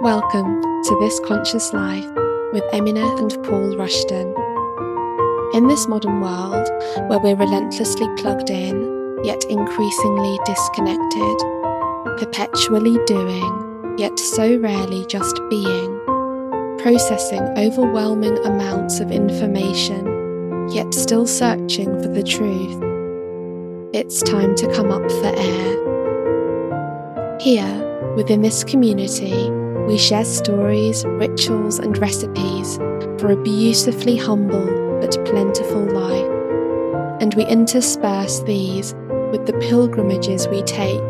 [0.00, 2.06] Welcome to This Conscious Life
[2.52, 4.32] with Emine and Paul Rushton.
[5.54, 6.68] In this modern world
[7.08, 11.38] where we're relentlessly plugged in, yet increasingly disconnected,
[12.16, 16.00] perpetually doing, yet so rarely just being,
[16.78, 22.80] processing overwhelming amounts of information, yet still searching for the truth,
[23.92, 27.38] it's time to come up for air.
[27.40, 29.57] Here, within this community,
[29.88, 32.76] we share stories, rituals, and recipes
[33.18, 34.66] for a beautifully humble
[35.00, 37.22] but plentiful life.
[37.22, 38.94] And we intersperse these
[39.32, 41.00] with the pilgrimages we take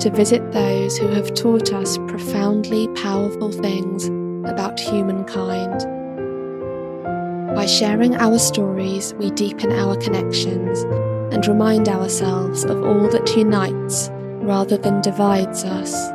[0.00, 4.06] to visit those who have taught us profoundly powerful things
[4.50, 5.86] about humankind.
[7.54, 10.80] By sharing our stories, we deepen our connections
[11.34, 14.08] and remind ourselves of all that unites
[14.40, 16.11] rather than divides us.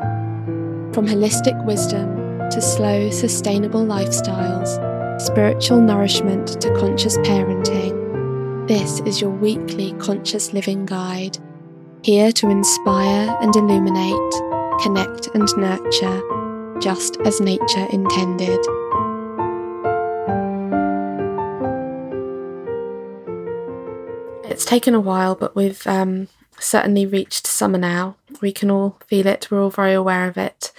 [0.98, 9.30] From holistic wisdom to slow, sustainable lifestyles, spiritual nourishment to conscious parenting, this is your
[9.30, 11.38] weekly conscious living guide,
[12.02, 14.34] here to inspire and illuminate,
[14.82, 18.58] connect and nurture, just as nature intended.
[24.50, 26.28] It's taken a while, but we've um,
[26.60, 28.18] certainly reached summer now.
[28.42, 30.72] We can all feel it, we're all very aware of it.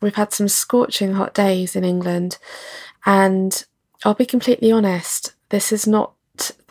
[0.00, 2.38] We've had some scorching hot days in England,
[3.06, 3.64] and
[4.04, 6.12] I'll be completely honest, this is not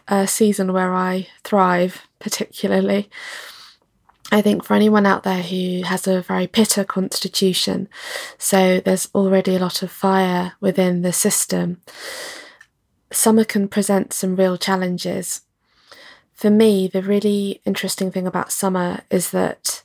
[0.08, 3.10] a season where I thrive particularly.
[4.34, 7.90] I think for anyone out there who has a very pitta constitution,
[8.38, 11.82] so there's already a lot of fire within the system,
[13.12, 15.42] summer can present some real challenges
[16.42, 19.84] for me, the really interesting thing about summer is that,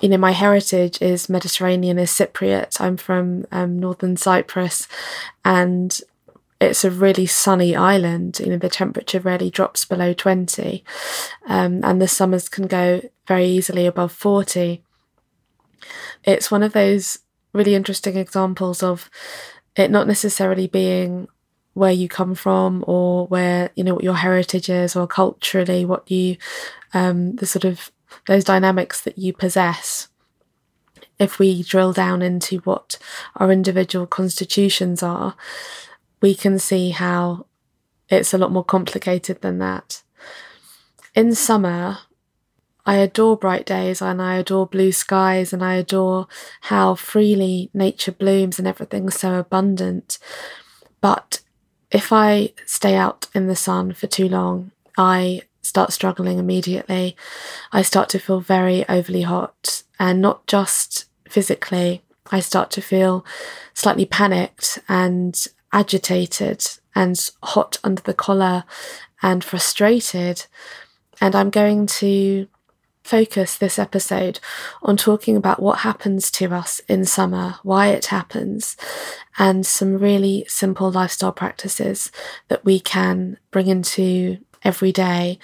[0.00, 2.80] you know, my heritage is Mediterranean, is Cypriot.
[2.80, 4.86] I'm from um, northern Cyprus,
[5.44, 6.00] and
[6.60, 8.38] it's a really sunny island.
[8.38, 10.84] You know, the temperature rarely drops below 20,
[11.48, 14.84] um, and the summers can go very easily above 40.
[16.22, 17.18] It's one of those
[17.52, 19.10] really interesting examples of
[19.74, 21.26] it not necessarily being
[21.78, 26.10] where you come from or where you know what your heritage is or culturally what
[26.10, 26.36] you
[26.92, 27.92] um, the sort of
[28.26, 30.08] those dynamics that you possess
[31.20, 32.98] if we drill down into what
[33.36, 35.36] our individual constitutions are
[36.20, 37.46] we can see how
[38.08, 40.02] it's a lot more complicated than that
[41.14, 41.98] in summer
[42.84, 46.26] I adore bright days and I adore blue skies and I adore
[46.62, 50.18] how freely nature blooms and everything's so abundant.
[51.02, 51.42] But
[51.90, 57.16] if I stay out in the sun for too long, I start struggling immediately.
[57.72, 62.02] I start to feel very overly hot and not just physically.
[62.30, 63.24] I start to feel
[63.74, 68.64] slightly panicked and agitated and hot under the collar
[69.22, 70.46] and frustrated.
[71.20, 72.48] And I'm going to
[73.08, 74.38] focus this episode
[74.82, 78.76] on talking about what happens to us in summer, why it happens,
[79.38, 82.12] and some really simple lifestyle practices
[82.48, 85.38] that we can bring into every day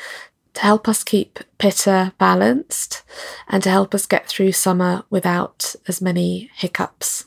[0.52, 3.02] to help us keep pitta balanced
[3.48, 7.24] and to help us get through summer without as many hiccups.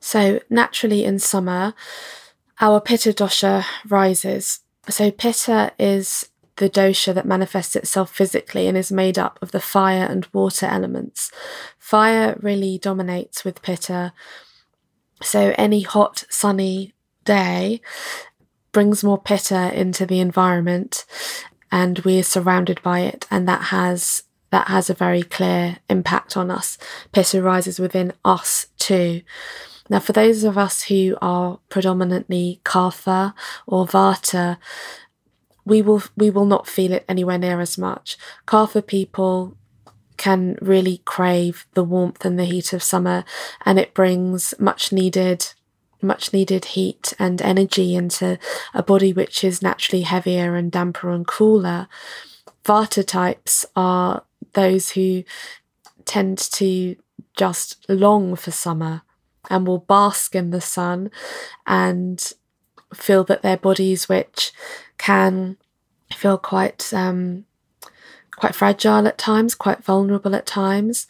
[0.00, 1.72] So, naturally, in summer,
[2.60, 4.60] our pitta dosha rises.
[4.90, 9.60] So, pitta is the dosha that manifests itself physically and is made up of the
[9.60, 11.30] fire and water elements.
[11.78, 14.12] Fire really dominates with Pitta.
[15.22, 17.80] So any hot, sunny day
[18.72, 21.04] brings more Pitta into the environment
[21.70, 26.50] and we're surrounded by it and that has that has a very clear impact on
[26.50, 26.76] us.
[27.12, 29.22] Pitta rises within us too.
[29.88, 33.34] Now, for those of us who are predominantly Kapha
[33.66, 34.58] or Vata,
[35.64, 38.16] we will we will not feel it anywhere near as much.
[38.46, 39.56] Kapha people
[40.16, 43.24] can really crave the warmth and the heat of summer,
[43.64, 45.52] and it brings much needed
[46.04, 48.36] much needed heat and energy into
[48.74, 51.86] a body which is naturally heavier and damper and cooler.
[52.64, 55.22] Vata types are those who
[56.04, 56.96] tend to
[57.36, 59.02] just long for summer
[59.48, 61.10] and will bask in the sun
[61.66, 62.32] and
[62.94, 64.52] feel that their bodies, which
[64.98, 65.56] can
[66.12, 67.44] feel quite um,
[68.36, 71.06] quite fragile at times, quite vulnerable at times,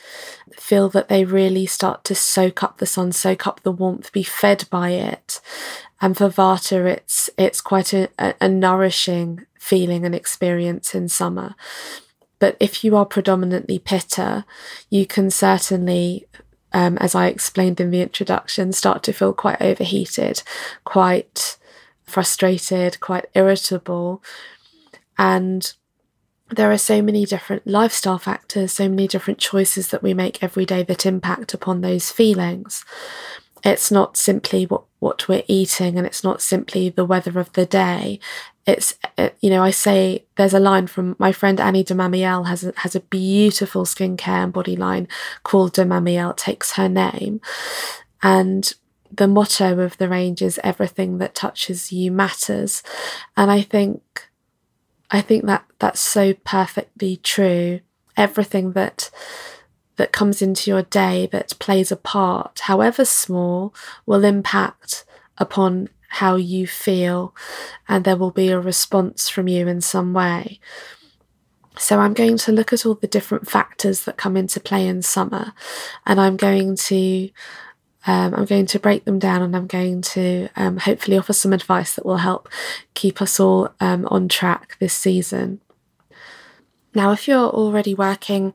[0.52, 4.22] feel that they really start to soak up the sun, soak up the warmth, be
[4.22, 5.40] fed by it.
[6.00, 11.54] And for Vata, it's it's quite a, a, a nourishing feeling and experience in summer.
[12.38, 14.44] But if you are predominantly Pitta,
[14.90, 16.26] you can certainly
[16.75, 20.43] um, as I explained in the introduction, start to feel quite overheated,
[20.84, 21.58] quite
[22.04, 24.22] frustrated, quite irritable.
[25.19, 25.73] And
[26.50, 30.67] there are so many different lifestyle factors, so many different choices that we make every
[30.67, 32.85] day that impact upon those feelings.
[33.64, 37.64] It's not simply what, what we're eating and it's not simply the weather of the
[37.64, 38.19] day.
[38.67, 42.47] It's, uh, you know, I say there's a line from my friend Annee de Mamiel
[42.47, 45.09] has a, has a beautiful skincare and body line
[45.44, 47.41] called de Mamiel, takes her name.
[48.23, 48.73] And
[49.11, 52.82] the motto of the range is everything that touches you matters.
[53.37, 54.29] And I think
[55.12, 57.81] I think that that's so perfectly true.
[58.17, 59.11] Everything that
[59.97, 63.75] that comes into your day that plays a part, however small,
[64.06, 65.05] will impact
[65.37, 67.35] upon how you feel,
[67.88, 70.59] and there will be a response from you in some way.
[71.79, 75.03] So, I'm going to look at all the different factors that come into play in
[75.03, 75.53] summer,
[76.06, 77.31] and I'm going to
[78.06, 81.52] um, I'm going to break them down and I'm going to um, hopefully offer some
[81.52, 82.49] advice that will help
[82.94, 85.60] keep us all um, on track this season.
[86.94, 88.52] Now, if you're already working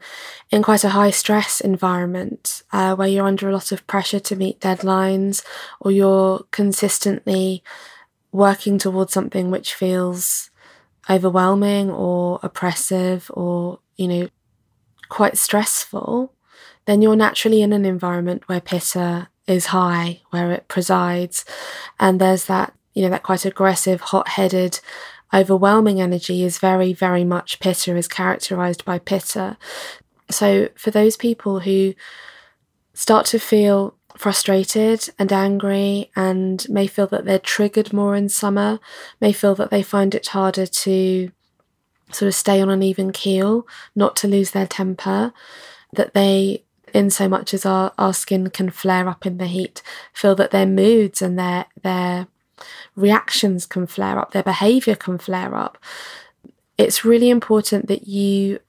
[0.51, 4.35] in quite a high stress environment uh, where you're under a lot of pressure to
[4.35, 5.43] meet deadlines
[5.79, 7.63] or you're consistently
[8.31, 10.51] working towards something which feels
[11.09, 14.29] overwhelming or oppressive or, you know,
[15.09, 16.33] quite stressful,
[16.85, 21.45] then you're naturally in an environment where pitta is high, where it presides.
[21.99, 24.79] And there's that, you know, that quite aggressive, hot headed,
[25.33, 29.57] overwhelming energy is very, very much pitta, is characterized by pitta.
[30.29, 31.93] So for those people who
[32.93, 38.79] start to feel frustrated and angry and may feel that they're triggered more in summer,
[39.21, 41.31] may feel that they find it harder to
[42.11, 45.33] sort of stay on an even keel, not to lose their temper,
[45.93, 46.63] that they
[46.93, 49.81] in so much as our, our skin can flare up in the heat,
[50.13, 52.27] feel that their moods and their their
[52.95, 55.77] reactions can flare up, their behavior can flare up.
[56.77, 58.59] It's really important that you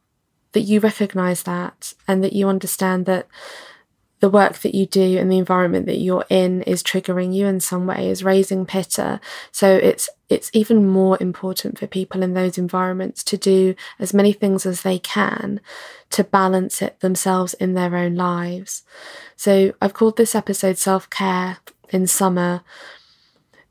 [0.53, 3.27] that you recognize that and that you understand that
[4.21, 7.61] the work that you do and the environment that you're in is triggering you in
[7.61, 9.21] some way, is raising pitta.
[9.53, 14.33] So it's it's even more important for people in those environments to do as many
[14.33, 15.61] things as they can
[16.11, 18.83] to balance it themselves in their own lives.
[19.37, 21.59] So I've called this episode Self Care
[21.91, 22.63] in Summer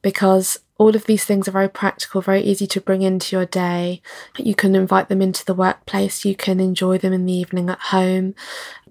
[0.02, 4.02] because all of these things are very practical, very easy to bring into your day.
[4.38, 7.80] You can invite them into the workplace, you can enjoy them in the evening at
[7.80, 8.36] home.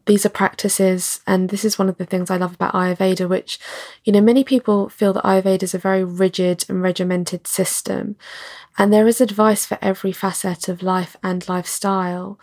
[0.07, 3.59] These are practices, and this is one of the things I love about Ayurveda, which,
[4.05, 8.17] you know, many people feel that Ayurveda is a very rigid and regimented system.
[8.79, 12.39] And there is advice for every facet of life and lifestyle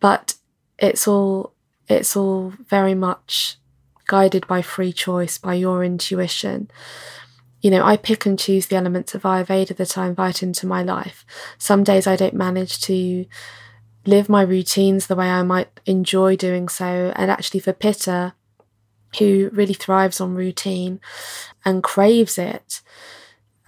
[0.00, 0.34] but
[0.78, 1.52] it's all
[1.88, 3.56] it's all very much
[4.06, 6.70] guided by free choice, by your intuition.
[7.60, 10.82] You know, I pick and choose the elements of Ayurveda that I invite into my
[10.82, 11.24] life.
[11.58, 13.26] Some days I don't manage to
[14.06, 17.12] live my routines the way I might enjoy doing so.
[17.16, 18.34] And actually, for Pitta,
[19.18, 21.00] who really thrives on routine
[21.64, 22.82] and craves it,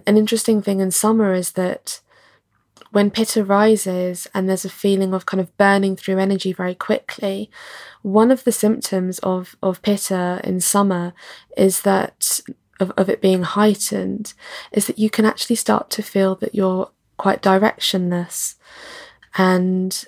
[0.05, 2.01] an interesting thing in summer is that
[2.91, 7.51] when pitta rises and there's a feeling of kind of burning through energy very quickly,
[8.01, 11.13] one of the symptoms of, of pitta in summer
[11.55, 12.41] is that
[12.79, 14.33] of, of it being heightened
[14.71, 18.55] is that you can actually start to feel that you're quite directionless
[19.37, 20.05] and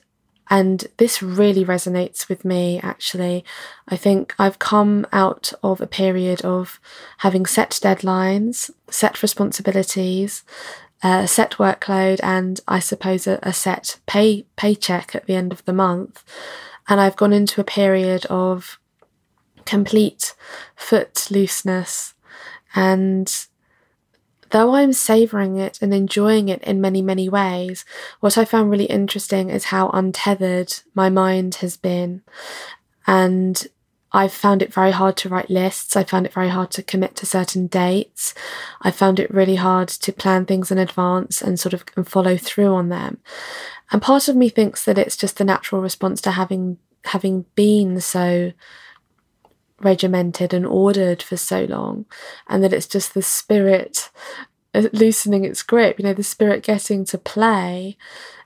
[0.52, 3.44] and this really resonates with me actually
[3.88, 6.80] i think i've come out of a period of
[7.20, 10.44] having set deadlines set responsibilities
[11.04, 15.66] a set workload and I suppose a, a set pay paycheck at the end of
[15.66, 16.24] the month.
[16.88, 18.80] And I've gone into a period of
[19.66, 20.36] complete
[20.76, 22.14] foot looseness.
[22.76, 23.34] And
[24.52, 27.86] though I'm savouring it and enjoying it in many, many ways,
[28.20, 32.22] what I found really interesting is how untethered my mind has been.
[33.08, 33.68] And
[34.14, 35.96] I've found it very hard to write lists.
[35.96, 38.34] I found it very hard to commit to certain dates.
[38.82, 42.36] I found it really hard to plan things in advance and sort of and follow
[42.36, 43.20] through on them.
[43.92, 48.00] And part of me thinks that it's just the natural response to having having been
[48.00, 48.52] so
[49.84, 52.06] regimented and ordered for so long,
[52.48, 54.10] and that it's just the spirit
[54.74, 56.00] uh, loosening its grip.
[56.00, 57.98] You know, the spirit getting to play,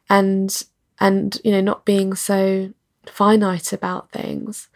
[0.10, 0.64] and
[1.00, 2.74] and you know not being so
[3.06, 4.68] finite about things.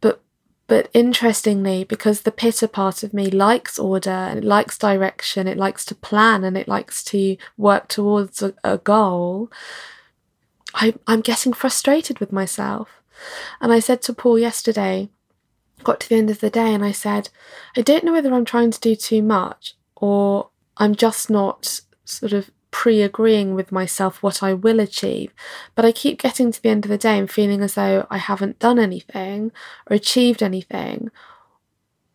[0.00, 0.20] But
[0.66, 5.58] but interestingly, because the pitta part of me likes order and it likes direction, it
[5.58, 9.50] likes to plan and it likes to work towards a, a goal,
[10.74, 13.02] I, I'm getting frustrated with myself.
[13.60, 15.08] And I said to Paul yesterday,
[15.82, 17.30] got to the end of the day and I said,
[17.76, 22.32] I don't know whether I'm trying to do too much or I'm just not sort
[22.32, 25.32] of pre agreeing with myself what I will achieve.
[25.74, 28.18] But I keep getting to the end of the day and feeling as though I
[28.18, 29.52] haven't done anything
[29.88, 31.10] or achieved anything.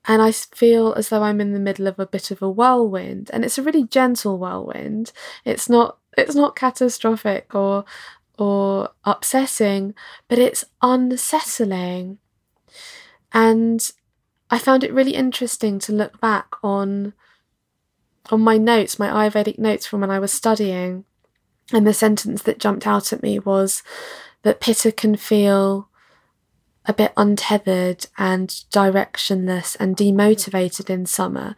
[0.05, 3.29] And I feel as though I'm in the middle of a bit of a whirlwind.
[3.31, 5.11] And it's a really gentle whirlwind.
[5.45, 7.85] It's not it's not catastrophic or
[8.37, 9.93] or upsetting,
[10.27, 12.17] but it's unsettling.
[13.33, 13.89] And
[14.49, 17.13] I found it really interesting to look back on
[18.31, 21.05] on my notes, my Ayurvedic notes from when I was studying,
[21.73, 23.81] and the sentence that jumped out at me was
[24.43, 25.89] that Pitta can feel
[26.85, 31.55] a bit untethered and directionless and demotivated in summer.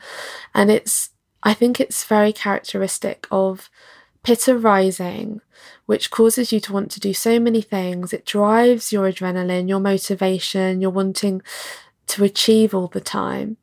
[0.53, 1.11] And it's,
[1.43, 3.69] I think it's very characteristic of
[4.23, 5.41] Pitta rising,
[5.85, 8.13] which causes you to want to do so many things.
[8.13, 11.41] It drives your adrenaline, your motivation, you're wanting
[12.07, 13.57] to achieve all the time,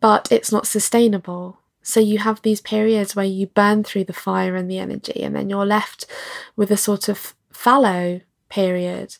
[0.00, 1.58] but it's not sustainable.
[1.82, 5.34] So you have these periods where you burn through the fire and the energy, and
[5.34, 6.06] then you're left
[6.54, 9.16] with a sort of fallow period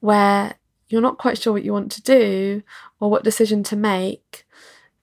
[0.00, 0.54] where
[0.88, 2.62] you're not quite sure what you want to do
[3.00, 4.46] or what decision to make.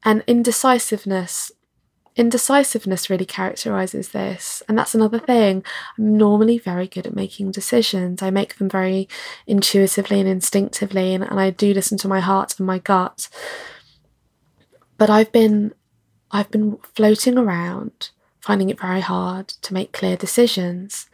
[0.04, 1.52] And indecisiveness
[2.20, 4.62] indecisiveness really characterizes this.
[4.68, 5.64] And that's another thing.
[5.98, 8.22] I'm normally very good at making decisions.
[8.22, 9.08] I make them very
[9.48, 13.30] intuitively and instinctively, and, and I do listen to my heart and my gut.
[14.98, 15.74] But I've been
[16.30, 18.10] I've been floating around,
[18.42, 21.10] finding it very hard to make clear decisions.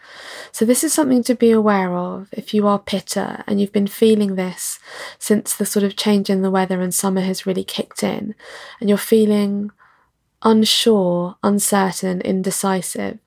[0.52, 3.88] So, this is something to be aware of if you are pitta and you've been
[3.88, 4.80] feeling this
[5.20, 8.34] since the sort of change in the weather and summer has really kicked in,
[8.80, 9.70] and you're feeling
[10.46, 13.20] unsure, uncertain, indecisive,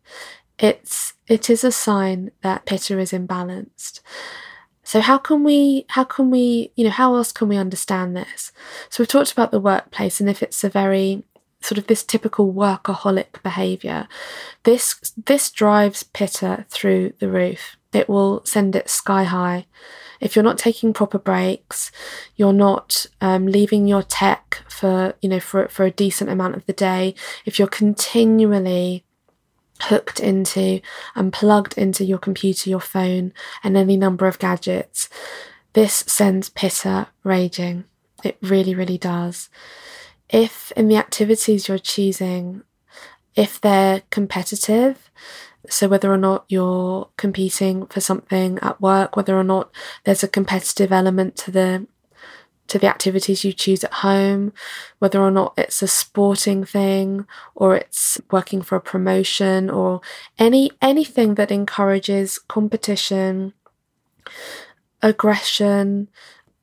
[0.58, 4.00] it's it is a sign that pitta is imbalanced.
[4.82, 8.52] So how can we how can we you know how else can we understand this?
[8.88, 11.24] So we've talked about the workplace and if it's a very
[11.60, 14.06] sort of this typical workaholic behavior
[14.62, 19.66] this this drives pitta through the roof it will send it sky high
[20.20, 21.90] if you're not taking proper breaks,
[22.36, 26.66] you're not um, leaving your tech for you know for for a decent amount of
[26.66, 27.14] the day.
[27.44, 29.04] If you're continually
[29.82, 30.80] hooked into
[31.14, 35.08] and plugged into your computer, your phone, and any number of gadgets,
[35.74, 37.84] this sends pitta raging.
[38.24, 39.48] It really, really does.
[40.28, 42.62] If in the activities you're choosing,
[43.36, 45.10] if they're competitive,
[45.68, 49.70] so, whether or not you're competing for something at work, whether or not
[50.04, 51.86] there's a competitive element to the
[52.68, 54.52] to the activities you choose at home,
[54.98, 60.00] whether or not it's a sporting thing or it's working for a promotion or
[60.38, 63.54] any anything that encourages competition,
[65.02, 66.08] aggression,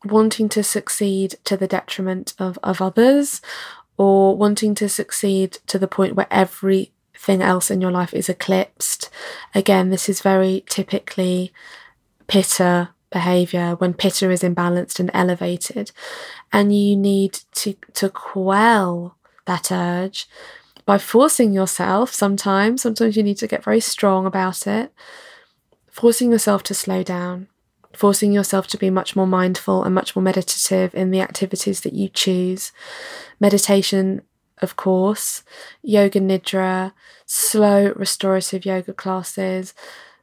[0.03, 3.41] wanting to succeed to the detriment of, of others,
[3.97, 6.91] or wanting to succeed to the point where every
[7.25, 9.10] everything else in your life is eclipsed.
[9.55, 11.51] Again, this is very typically
[12.27, 15.91] pitta behavior when pitta is imbalanced and elevated.
[16.53, 20.27] And you need to, to quell that urge
[20.86, 22.84] by forcing yourself sometimes.
[22.84, 24.94] Sometimes you need to get very strong about it,
[25.89, 27.48] forcing yourself to slow down,
[27.94, 31.94] forcing yourself to be much more mindful and much more meditative in the activities that
[31.94, 32.72] you choose.
[33.39, 34.22] Meditation
[34.59, 35.43] of course,
[35.81, 36.93] yoga nidra,
[37.25, 39.74] slow restorative yoga classes.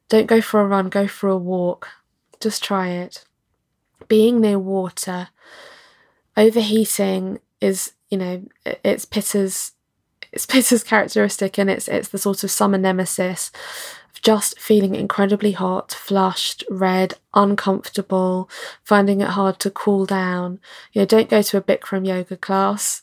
[0.09, 1.89] Don't go for a run, go for a walk.
[2.41, 3.25] Just try it.
[4.09, 5.29] Being near water,
[6.37, 9.73] overheating is, you know, it's Pitta's
[10.33, 13.51] it's Pitta's characteristic and it's it's the sort of summer nemesis
[14.13, 18.49] of just feeling incredibly hot, flushed, red, uncomfortable,
[18.83, 20.59] finding it hard to cool down.
[20.93, 23.03] You know, don't go to a Bikram yoga class.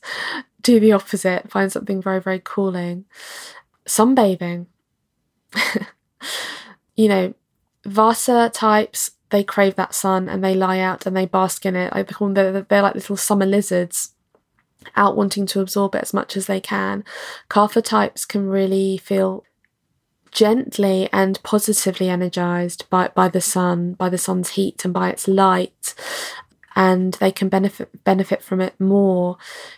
[0.61, 1.49] Do the opposite.
[1.49, 3.05] Find something very, very cooling.
[3.85, 4.67] Sunbathing.
[6.95, 7.33] you know,
[7.85, 11.91] Vata types, they crave that sun and they lie out and they bask in it.
[11.93, 14.13] I call them, they're, they're like little summer lizards
[14.95, 17.03] out wanting to absorb it as much as they can.
[17.49, 19.43] Kapha types can really feel
[20.31, 25.27] gently and positively energized by, by the sun, by the sun's heat and by its
[25.27, 25.95] light,
[26.79, 29.37] and they can benefit benefit from it more.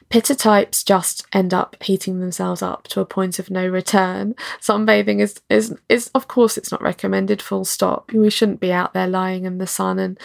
[0.09, 4.35] Pitta types just end up heating themselves up to a point of no return.
[4.61, 7.41] Sunbathing is is is of course it's not recommended.
[7.41, 8.11] Full stop.
[8.13, 10.19] We shouldn't be out there lying in the sun and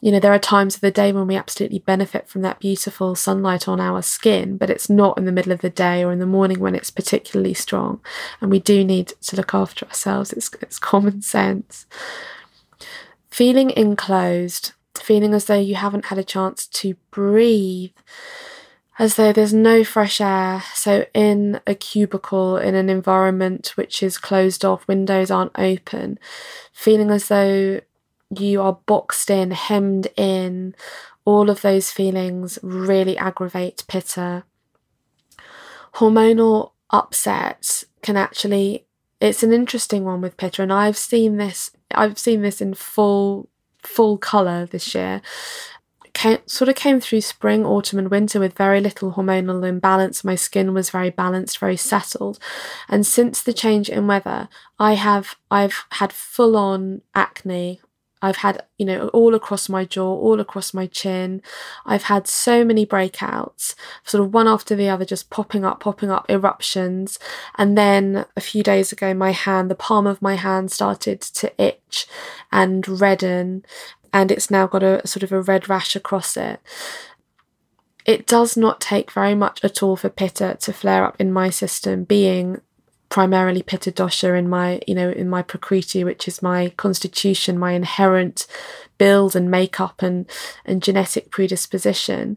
[0.00, 3.16] you know, there are times of the day when we absolutely benefit from that beautiful
[3.16, 6.20] sunlight on our skin, but it's not in the middle of the day or in
[6.20, 8.00] the morning when it's particularly strong.
[8.40, 10.32] And we do need to look after ourselves.
[10.32, 11.86] It's, it's common sense.
[13.28, 14.70] Feeling enclosed.
[15.02, 17.92] Feeling as though you haven't had a chance to breathe,
[18.98, 20.62] as though there's no fresh air.
[20.74, 26.18] So, in a cubicle, in an environment which is closed off, windows aren't open,
[26.72, 27.80] feeling as though
[28.36, 30.74] you are boxed in, hemmed in,
[31.24, 34.44] all of those feelings really aggravate pitta.
[35.94, 38.86] Hormonal upset can actually
[39.20, 43.48] it's an interesting one with pitta and I've seen this I've seen this in full
[43.82, 45.22] full colour this year.
[46.14, 50.24] Came, sort of came through spring, autumn, and winter with very little hormonal imbalance.
[50.24, 52.40] My skin was very balanced, very settled,
[52.88, 54.48] and since the change in weather,
[54.80, 57.80] I have I've had full on acne
[58.20, 61.42] I've had, you know, all across my jaw, all across my chin.
[61.86, 66.10] I've had so many breakouts, sort of one after the other, just popping up, popping
[66.10, 67.18] up, eruptions.
[67.56, 71.52] And then a few days ago, my hand, the palm of my hand started to
[71.62, 72.06] itch
[72.50, 73.64] and redden,
[74.12, 76.60] and it's now got a sort of a red rash across it.
[78.04, 81.50] It does not take very much at all for pitta to flare up in my
[81.50, 82.62] system, being
[83.08, 87.72] primarily pitta dosha in my you know in my prakriti which is my constitution my
[87.72, 88.46] inherent
[88.98, 90.28] build and makeup and
[90.64, 92.36] and genetic predisposition.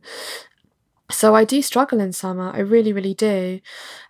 [1.09, 3.59] So I do struggle in summer I really really do.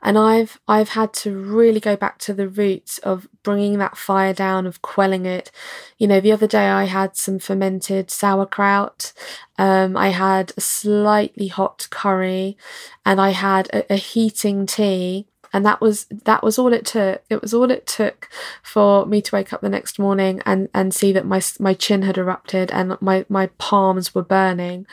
[0.04, 4.34] And I've I've had to really go back to the roots of bringing that fire
[4.34, 5.50] down of quelling it.
[5.98, 9.14] You know the other day I had some fermented sauerkraut.
[9.58, 12.56] Um, I had a slightly hot curry
[13.04, 17.24] and I had a, a heating tea and that was that was all it took.
[17.30, 18.30] It was all it took
[18.64, 22.04] for me to wake up the next morning and and see that my my chin
[22.04, 24.86] had erupted and my my palms were burning.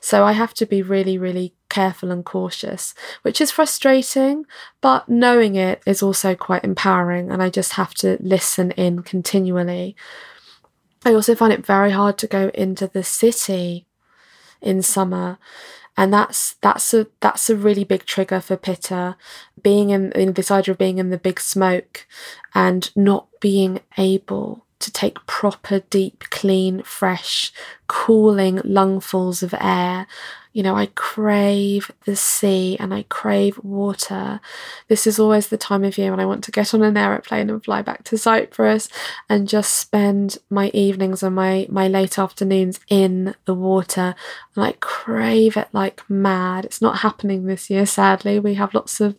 [0.00, 4.46] So i have to be really really careful and cautious which is frustrating
[4.80, 9.96] but knowing it is also quite empowering and i just have to listen in continually.
[11.04, 13.86] I also find it very hard to go into the city
[14.62, 15.38] in summer
[15.96, 19.16] and that's that's a that's a really big trigger for pitta
[19.62, 22.06] being in, in this idea of being in the big smoke
[22.54, 27.52] and not being able to take proper deep clean fresh
[27.86, 30.06] cooling lungfuls of air
[30.54, 34.40] you know, I crave the sea and I crave water.
[34.86, 37.50] This is always the time of year when I want to get on an aeroplane
[37.50, 38.88] and fly back to Cyprus
[39.28, 44.14] and just spend my evenings and my, my late afternoons in the water.
[44.54, 46.64] And I crave it like mad.
[46.64, 48.38] It's not happening this year, sadly.
[48.38, 49.16] We have lots of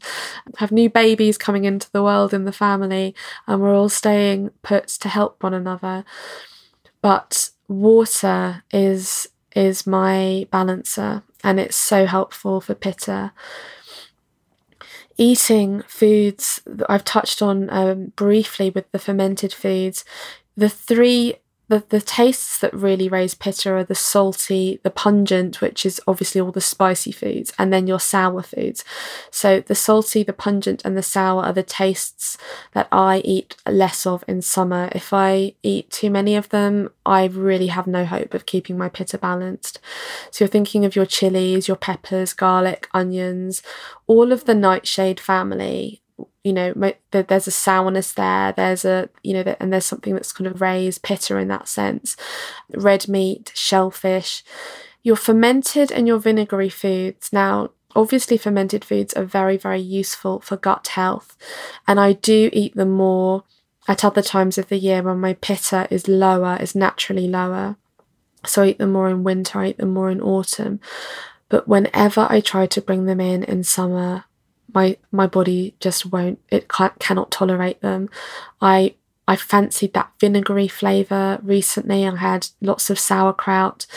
[0.59, 3.13] have new babies coming into the world in the family
[3.45, 6.05] and we're all staying put to help one another.
[7.01, 13.31] But water is is my balancer and it's so helpful for pitta.
[15.17, 20.03] Eating foods that I've touched on um, briefly with the fermented foods,
[20.57, 21.35] the three
[21.67, 26.39] the, the tastes that really raise pitta are the salty, the pungent, which is obviously
[26.39, 28.83] all the spicy foods, and then your sour foods.
[29.31, 32.37] So the salty, the pungent, and the sour are the tastes
[32.73, 34.89] that I eat less of in summer.
[34.93, 38.89] If I eat too many of them, I really have no hope of keeping my
[38.89, 39.79] pitta balanced.
[40.29, 43.63] So you're thinking of your chilies, your peppers, garlic, onions,
[44.05, 46.01] all of the nightshade family
[46.43, 46.73] you know
[47.11, 51.01] there's a sourness there there's a you know and there's something that's kind of raised
[51.01, 52.15] pitta in that sense.
[52.73, 54.43] Red meat shellfish
[55.03, 57.31] your fermented and your vinegary foods.
[57.33, 61.37] Now obviously fermented foods are very very useful for gut health
[61.87, 63.43] and i do eat them more
[63.87, 67.75] at other times of the year when my pitta is lower is naturally lower.
[68.45, 70.79] So i eat them more in winter i eat them more in autumn.
[71.49, 74.25] But whenever i try to bring them in in summer
[74.75, 76.67] my my body just won't it
[76.99, 78.09] cannot tolerate them.
[78.61, 78.95] I
[79.27, 82.05] i fancied that vinegary flavor recently.
[82.05, 83.87] I had lots of sauerkraut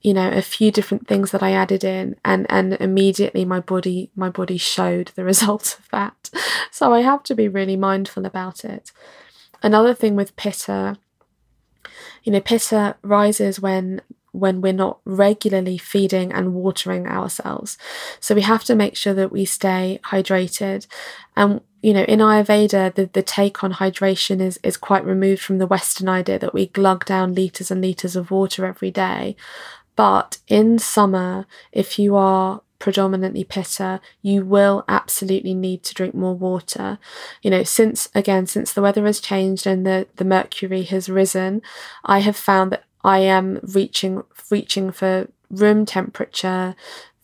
[0.00, 4.08] you know a few different things that i added in and and immediately my body
[4.14, 6.30] my body showed the result of that.
[6.70, 8.92] So i have to be really mindful about it.
[9.62, 10.96] Another thing with pitta
[12.22, 14.00] you know pitta rises when
[14.38, 17.76] when we're not regularly feeding and watering ourselves.
[18.20, 20.86] So we have to make sure that we stay hydrated.
[21.34, 25.58] And you know, in Ayurveda, the, the take on hydration is, is quite removed from
[25.58, 29.36] the Western idea that we glug down litres and litres of water every day.
[29.94, 36.34] But in summer, if you are predominantly pitta, you will absolutely need to drink more
[36.34, 36.98] water.
[37.42, 41.62] You know, since again, since the weather has changed and the, the mercury has risen,
[42.04, 46.74] I have found that I am reaching reaching for room temperature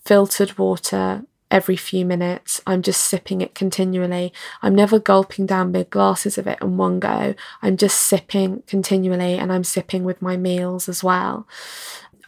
[0.04, 2.60] filtered water every few minutes.
[2.66, 4.32] I'm just sipping it continually.
[4.62, 7.34] I'm never gulping down big glasses of it in one go.
[7.60, 11.48] I'm just sipping continually and I'm sipping with my meals as well.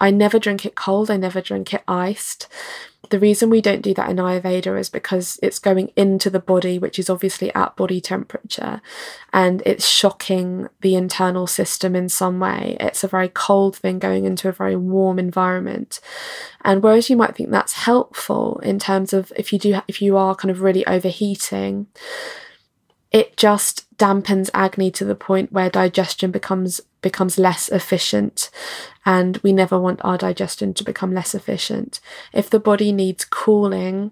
[0.00, 2.48] I never drink it cold, I never drink it iced.
[3.10, 6.78] The reason we don't do that in Ayurveda is because it's going into the body,
[6.78, 8.80] which is obviously at body temperature,
[9.32, 12.76] and it's shocking the internal system in some way.
[12.80, 16.00] It's a very cold thing going into a very warm environment.
[16.62, 20.16] And whereas you might think that's helpful in terms of if you do if you
[20.16, 21.88] are kind of really overheating,
[23.12, 28.50] it just dampens agni to the point where digestion becomes becomes less efficient
[29.06, 32.00] and we never want our digestion to become less efficient.
[32.32, 34.10] If the body needs cooling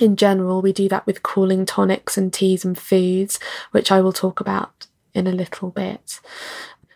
[0.00, 3.38] in general we do that with cooling tonics and teas and foods
[3.72, 6.18] which i will talk about in a little bit.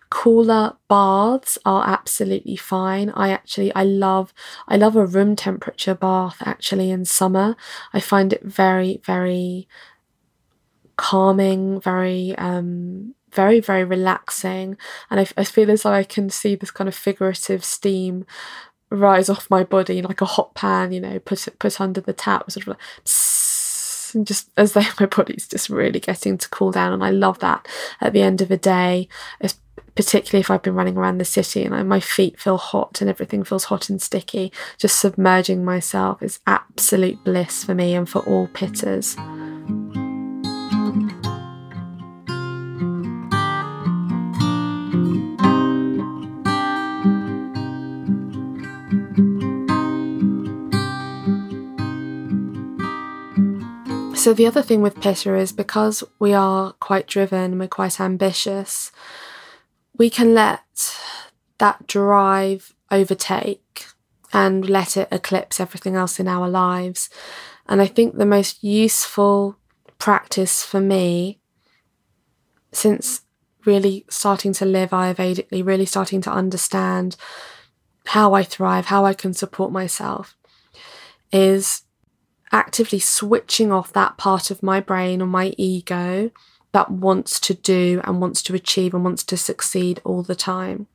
[0.08, 3.10] Cooler baths are absolutely fine.
[3.10, 4.32] I actually i love
[4.66, 7.54] i love a room temperature bath actually in summer.
[7.92, 9.68] I find it very very
[10.96, 14.76] calming, very um, very very relaxing,
[15.10, 18.26] and I, I feel as though I can see this kind of figurative steam
[18.90, 22.50] rise off my body like a hot pan, you know, put put under the tap,
[22.50, 22.78] sort of like.
[24.14, 27.38] and just as though my body's just really getting to cool down, and I love
[27.40, 27.66] that
[28.00, 29.08] at the end of a day,
[29.96, 33.10] particularly if I've been running around the city and I, my feet feel hot and
[33.10, 34.52] everything feels hot and sticky.
[34.78, 39.16] Just submerging myself is absolute bliss for me and for all pittas.
[54.26, 58.90] So, the other thing with Pitta is because we are quite driven, we're quite ambitious,
[59.96, 60.98] we can let
[61.58, 63.86] that drive overtake
[64.32, 67.08] and let it eclipse everything else in our lives.
[67.68, 69.58] And I think the most useful
[69.98, 71.38] practice for me
[72.72, 73.20] since
[73.64, 77.14] really starting to live Ayurvedically, really starting to understand
[78.06, 80.36] how I thrive, how I can support myself,
[81.30, 81.82] is
[82.52, 86.30] actively switching off that part of my brain or my ego
[86.72, 90.86] that wants to do and wants to achieve and wants to succeed all the time.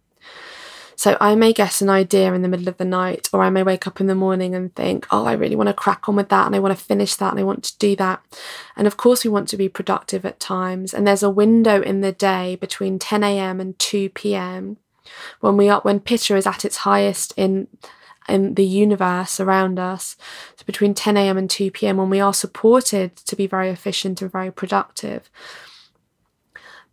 [0.96, 3.64] So I may get an idea in the middle of the night, or I may
[3.64, 6.30] wake up in the morning and think, oh, I really want to crack on with
[6.30, 8.22] that and I want to finish that and I want to do that.
[8.76, 10.94] And of course, we want to be productive at times.
[10.94, 13.60] And there's a window in the day between 10 a.m.
[13.60, 14.78] and 2 p.m.
[15.40, 17.68] when we are when Pitta is at its highest in
[18.28, 20.16] in the universe around us.
[20.56, 21.38] So between 10 a.m.
[21.38, 25.30] and 2 p.m., when we are supported to be very efficient and very productive.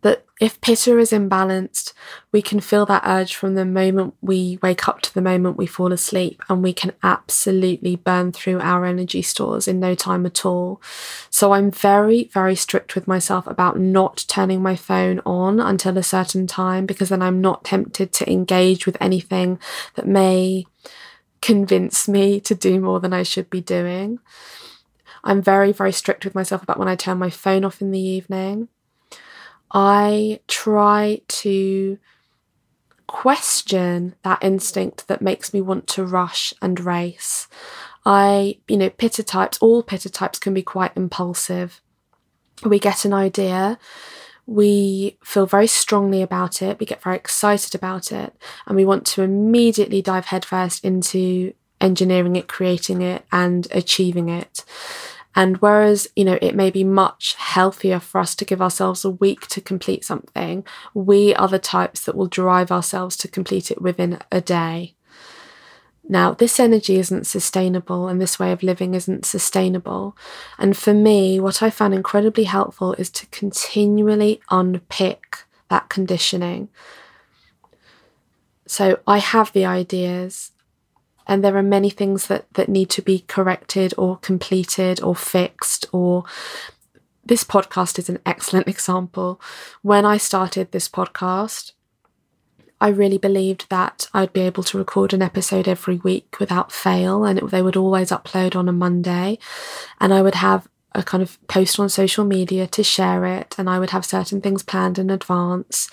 [0.01, 1.91] But if pitta is imbalanced,
[2.31, 5.65] we can feel that urge from the moment we wake up to the moment we
[5.65, 10.45] fall asleep, and we can absolutely burn through our energy stores in no time at
[10.45, 10.81] all.
[11.29, 16.03] So I'm very, very strict with myself about not turning my phone on until a
[16.03, 19.59] certain time because then I'm not tempted to engage with anything
[19.95, 20.65] that may
[21.41, 24.19] convince me to do more than I should be doing.
[25.23, 27.99] I'm very, very strict with myself about when I turn my phone off in the
[27.99, 28.69] evening.
[29.71, 31.97] I try to
[33.07, 37.47] question that instinct that makes me want to rush and race.
[38.05, 41.81] I, you know, pitta types, all pitta types can be quite impulsive.
[42.63, 43.77] We get an idea
[44.49, 48.35] we feel very strongly about it, we get very excited about it,
[48.65, 54.65] and we want to immediately dive headfirst into engineering it, creating it, and achieving it.
[55.35, 59.11] And whereas, you know, it may be much healthier for us to give ourselves a
[59.11, 63.81] week to complete something, we are the types that will drive ourselves to complete it
[63.81, 64.95] within a day.
[66.11, 70.17] Now, this energy isn't sustainable and this way of living isn't sustainable.
[70.57, 76.69] And for me, what I found incredibly helpful is to continually unpick that conditioning.
[78.65, 80.51] So I have the ideas,
[81.27, 85.85] and there are many things that, that need to be corrected or completed or fixed
[85.91, 86.23] or
[87.23, 89.39] this podcast is an excellent example.
[89.83, 91.73] When I started this podcast,
[92.81, 97.25] I really believed that I'd be able to record an episode every week without fail,
[97.25, 99.37] and it, they would always upload on a Monday.
[99.99, 103.69] And I would have a kind of post on social media to share it, and
[103.69, 105.89] I would have certain things planned in advance.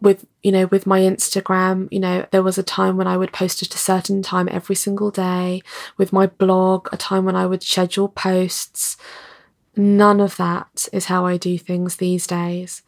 [0.00, 3.32] With you know, with my Instagram, you know, there was a time when I would
[3.32, 5.62] post at a certain time every single day.
[5.96, 8.96] With my blog, a time when I would schedule posts.
[9.74, 12.82] None of that is how I do things these days.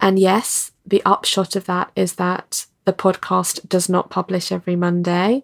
[0.00, 5.42] And yes, the upshot of that is that the podcast does not publish every Monday,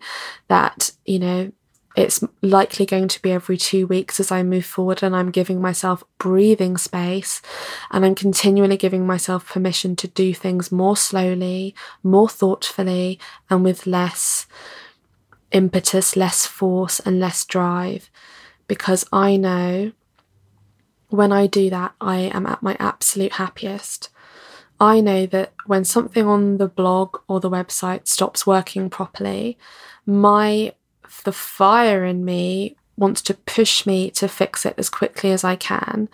[0.48, 1.52] that, you know,
[1.96, 5.60] it's likely going to be every two weeks as I move forward, and I'm giving
[5.60, 7.42] myself breathing space
[7.90, 13.86] and I'm continually giving myself permission to do things more slowly, more thoughtfully, and with
[13.86, 14.46] less
[15.50, 18.08] impetus, less force, and less drive.
[18.68, 19.90] Because I know
[21.08, 24.10] when I do that, I am at my absolute happiest.
[24.80, 29.58] I know that when something on the blog or the website stops working properly,
[30.06, 30.72] my
[31.24, 35.56] the fire in me wants to push me to fix it as quickly as I
[35.56, 36.08] can.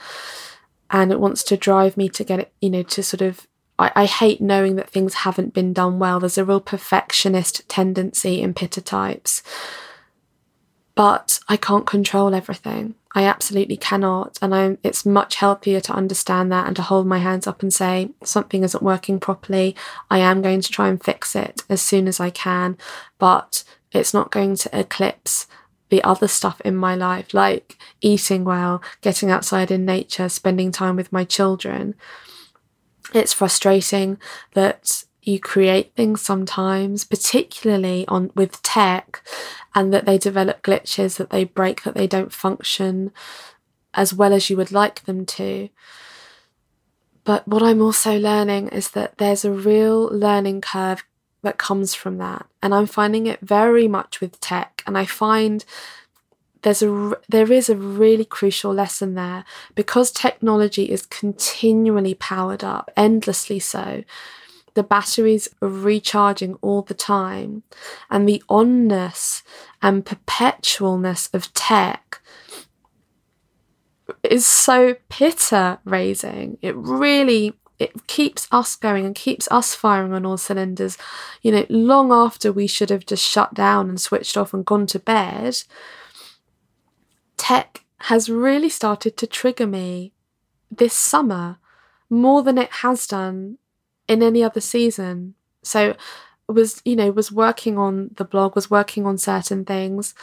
[0.90, 3.46] And it wants to drive me to get it, you know, to sort of.
[3.78, 6.18] I, I hate knowing that things haven't been done well.
[6.18, 9.42] There's a real perfectionist tendency in pitta types.
[10.94, 12.94] But I can't control everything.
[13.16, 14.38] I absolutely cannot.
[14.42, 17.72] And I'm, it's much healthier to understand that and to hold my hands up and
[17.72, 19.74] say, something isn't working properly.
[20.10, 22.76] I am going to try and fix it as soon as I can.
[23.18, 25.46] But it's not going to eclipse
[25.88, 30.94] the other stuff in my life, like eating well, getting outside in nature, spending time
[30.94, 31.94] with my children.
[33.14, 34.18] It's frustrating
[34.52, 39.22] that you create things sometimes, particularly on with tech,
[39.74, 43.12] and that they develop glitches, that they break, that they don't function
[43.92, 45.68] as well as you would like them to.
[47.24, 51.02] But what I'm also learning is that there's a real learning curve
[51.42, 52.46] that comes from that.
[52.62, 54.84] And I'm finding it very much with tech.
[54.86, 55.64] And I find
[56.62, 62.90] there's a there is a really crucial lesson there because technology is continually powered up,
[62.96, 64.04] endlessly so.
[64.76, 67.62] The batteries are recharging all the time,
[68.10, 69.42] and the onness
[69.80, 72.20] and perpetualness of tech
[74.22, 76.58] is so pitta raising.
[76.60, 80.98] It really it keeps us going and keeps us firing on all cylinders.
[81.40, 84.86] You know, long after we should have just shut down and switched off and gone
[84.88, 85.56] to bed,
[87.38, 90.12] tech has really started to trigger me
[90.70, 91.56] this summer
[92.10, 93.56] more than it has done
[94.08, 95.34] in any other season.
[95.62, 95.96] So
[96.48, 100.14] was you know was working on the blog was working on certain things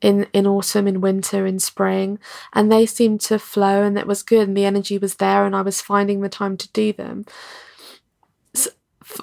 [0.00, 2.18] in in autumn in winter in spring
[2.52, 5.54] and they seemed to flow and it was good and the energy was there and
[5.54, 7.24] i was finding the time to do them
[8.54, 8.70] so,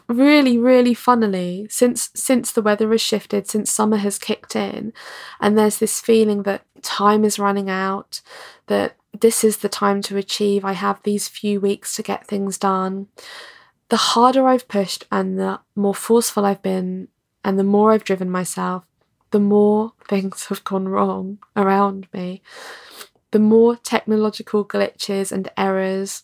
[0.07, 4.93] really really funnily since since the weather has shifted since summer has kicked in
[5.41, 8.21] and there's this feeling that time is running out
[8.67, 12.57] that this is the time to achieve i have these few weeks to get things
[12.57, 13.07] done
[13.89, 17.07] the harder i've pushed and the more forceful i've been
[17.43, 18.83] and the more i've driven myself
[19.31, 22.41] the more things have gone wrong around me,
[23.31, 26.23] the more technological glitches and errors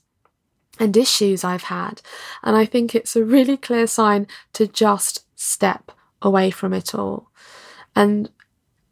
[0.80, 2.02] and issues I've had.
[2.42, 7.30] And I think it's a really clear sign to just step away from it all.
[7.96, 8.32] And,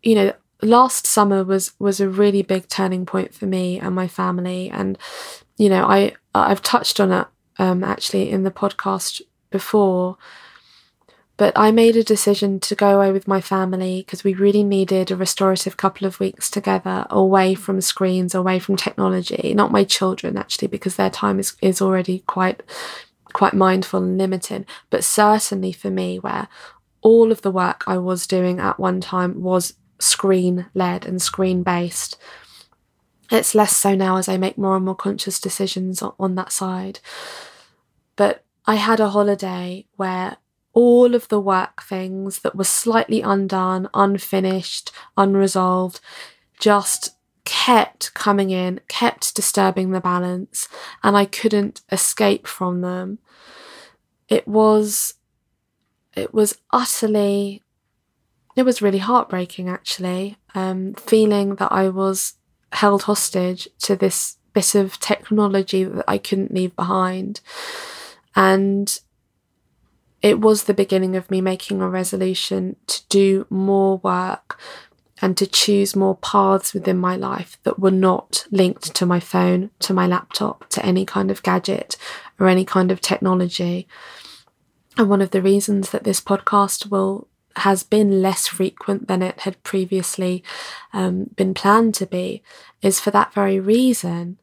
[0.04, 4.08] you know, last summer was was a really big turning point for me and my
[4.08, 4.96] family and
[5.58, 7.26] you know i i've touched on it
[7.58, 10.18] um actually in the podcast before
[11.42, 15.10] but I made a decision to go away with my family because we really needed
[15.10, 19.52] a restorative couple of weeks together, away from screens, away from technology.
[19.56, 22.62] Not my children, actually, because their time is, is already quite
[23.34, 24.68] quite mindful and limited.
[24.92, 26.48] But certainly for me, where
[27.02, 31.64] all of the work I was doing at one time was screen led and screen
[31.64, 32.18] based.
[33.32, 37.00] It's less so now as I make more and more conscious decisions on, that side.
[38.18, 40.38] But I had a holiday where
[40.74, 46.02] all of the work things that were slightly undone, unfinished, unresolved,
[46.60, 47.16] just
[47.46, 50.68] kept coming in, kept disturbing the balance,
[51.02, 53.20] and I couldn't escape from them.
[54.28, 55.16] It was
[56.16, 57.64] it was utterly
[58.56, 62.34] it was really heartbreaking actually um, feeling that i was
[62.74, 67.42] held hostage to this bit of technology that i couldn't leave behind
[68.36, 69.00] and
[70.22, 74.60] it was the beginning of me making a resolution to do more work
[75.22, 79.70] and to choose more paths within my life that were not linked to my phone,
[79.80, 81.96] to my laptop, to any kind of gadget
[82.40, 83.88] or any kind of technology.
[84.98, 89.42] And one of the reasons that this podcast will has been less frequent than it
[89.42, 90.44] had previously
[90.94, 92.44] um, been planned to be
[92.82, 94.38] is for that very reason.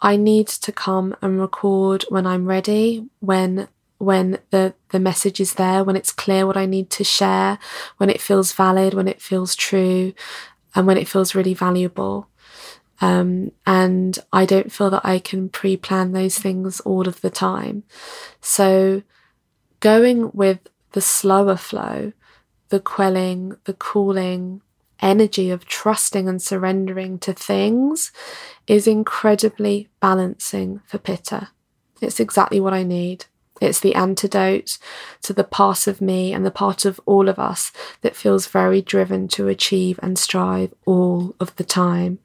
[0.00, 3.68] I need to come and record when I'm ready, when
[4.00, 7.58] when the the message is there when it's clear what i need to share
[7.98, 10.14] when it feels valid when it feels true
[10.74, 12.26] and when it feels really valuable
[13.02, 17.82] um, and i don't feel that i can pre-plan those things all of the time
[18.40, 19.02] so
[19.80, 20.60] going with
[20.92, 22.10] the slower flow
[22.70, 24.62] the quelling the cooling
[25.00, 28.12] energy of trusting and surrendering to things
[28.66, 31.48] is incredibly balancing for Pitta.
[32.00, 33.26] It's exactly what I need.
[33.60, 34.78] It's the antidote
[35.22, 38.80] to the part of me and the part of all of us that feels very
[38.80, 42.20] driven to achieve and strive all of the time.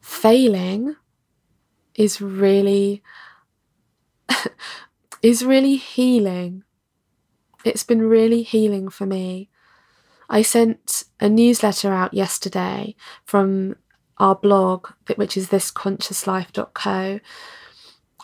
[0.00, 0.96] Failing
[1.94, 3.02] is really
[5.22, 6.64] is really healing.
[7.64, 9.50] It's been really healing for me.
[10.30, 12.94] I sent a newsletter out yesterday
[13.24, 13.76] from
[14.18, 17.20] our blog, which is thisconsciouslife.co,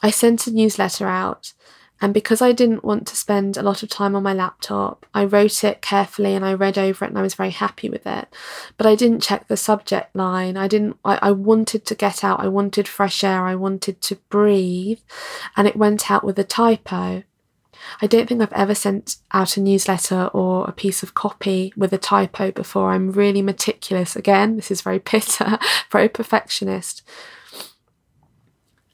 [0.02, 1.54] I sent a newsletter out,
[2.00, 5.24] and because I didn't want to spend a lot of time on my laptop, I
[5.24, 8.28] wrote it carefully and I read over it and I was very happy with it.
[8.76, 10.58] But I didn't check the subject line.
[10.58, 12.40] I didn't, I, I wanted to get out.
[12.40, 13.46] I wanted fresh air.
[13.46, 14.98] I wanted to breathe.
[15.56, 17.22] And it went out with a typo.
[18.00, 21.92] I don't think I've ever sent out a newsletter or a piece of copy with
[21.92, 22.90] a typo before.
[22.90, 24.16] I'm really meticulous.
[24.16, 25.58] Again, this is very pitta,
[25.90, 27.02] very perfectionist.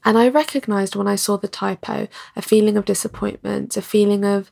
[0.03, 4.51] And I recognized when I saw the typo a feeling of disappointment, a feeling of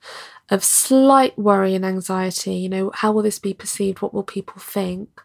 [0.51, 4.01] of slight worry and anxiety, you know, how will this be perceived?
[4.01, 5.21] What will people think?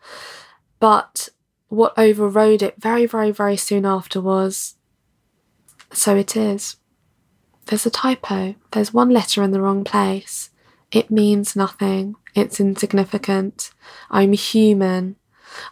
[0.81, 1.31] But
[1.69, 4.75] what overrode it very, very, very soon after was
[5.93, 6.77] so it is.
[7.67, 8.55] There's a typo.
[8.73, 10.51] There's one letter in the wrong place.
[10.93, 12.17] It means nothing.
[12.35, 13.71] It's insignificant.
[14.11, 15.17] I'm human.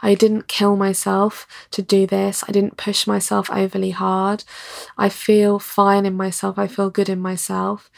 [0.00, 2.44] I didn't kill myself to do this.
[2.48, 4.44] I didn't push myself overly hard.
[4.96, 6.58] I feel fine in myself.
[6.58, 7.90] I feel good in myself.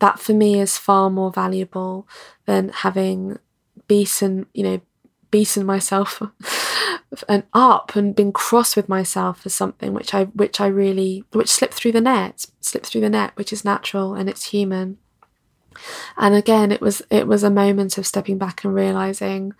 [0.00, 2.08] That for me is far more valuable
[2.46, 3.38] than having
[3.86, 4.80] beaten, you know,
[5.30, 6.20] beaten myself
[7.28, 11.50] and up and been cross with myself for something which I which I really which
[11.50, 14.98] slipped through the net, slipped through the net, which is natural and it's human.
[16.16, 19.54] And again, it was it was a moment of stepping back and realizing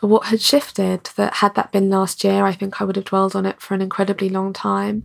[0.00, 3.34] what had shifted that had that been last year i think i would have dwelled
[3.34, 5.02] on it for an incredibly long time.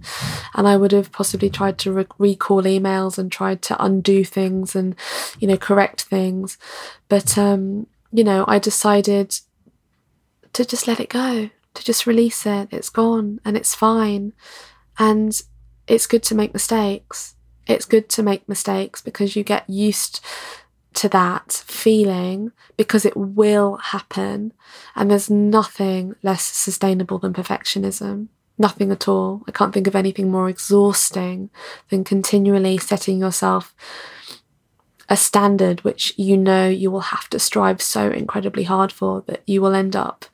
[0.56, 4.76] And i would have possibly tried to re- recall emails and tried to undo things
[4.76, 4.96] and
[5.40, 6.58] you know correct things.
[7.08, 9.40] But um you know i decided
[10.54, 14.34] to just let it go to just release it it's gone and it's fine
[14.98, 15.42] and
[15.88, 17.36] it's good to make mistakes
[17.68, 20.22] it's good to make mistakes because you get used
[20.96, 24.54] to that feeling because it will happen.
[24.96, 28.28] And there's nothing less sustainable than perfectionism.
[28.58, 29.44] Nothing at all.
[29.48, 31.50] I can't think of anything more exhausting
[31.90, 33.74] than continually setting yourself
[35.08, 39.42] a standard which you know you will have to strive so incredibly hard for that
[39.48, 40.26] you will end up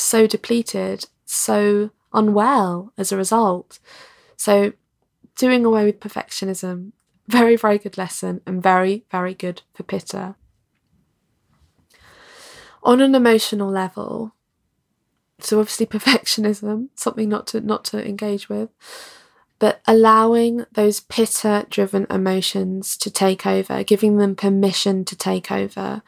[0.00, 3.78] so depleted, so unwell as a result.
[4.36, 4.72] So,
[5.36, 6.92] doing away with perfectionism
[7.30, 10.34] very, very good lesson and very, very good for Pitta.
[12.82, 14.34] On an emotional level,
[15.38, 18.70] so obviously perfectionism, something not to not to engage with,
[19.58, 26.02] but allowing those pitta driven emotions to take over, giving them permission to take over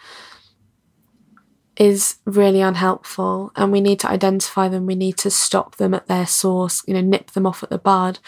[1.83, 6.07] is really unhelpful and we need to identify them, we need to stop them at
[6.07, 8.21] their source, you know, nip them off at the bud.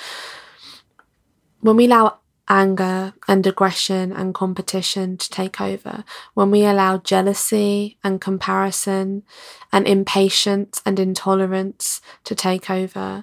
[1.61, 6.03] When we allow anger and aggression and competition to take over,
[6.35, 9.23] when we allow jealousy and comparison
[9.73, 13.23] and impatience and intolerance to take over,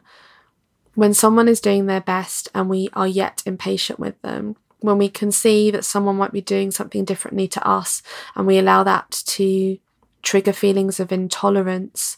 [0.96, 5.10] when someone is doing their best and we are yet impatient with them, when we
[5.10, 8.02] can see that someone might be doing something differently to us
[8.34, 9.78] and we allow that to
[10.21, 12.17] trigger feelings of intolerance.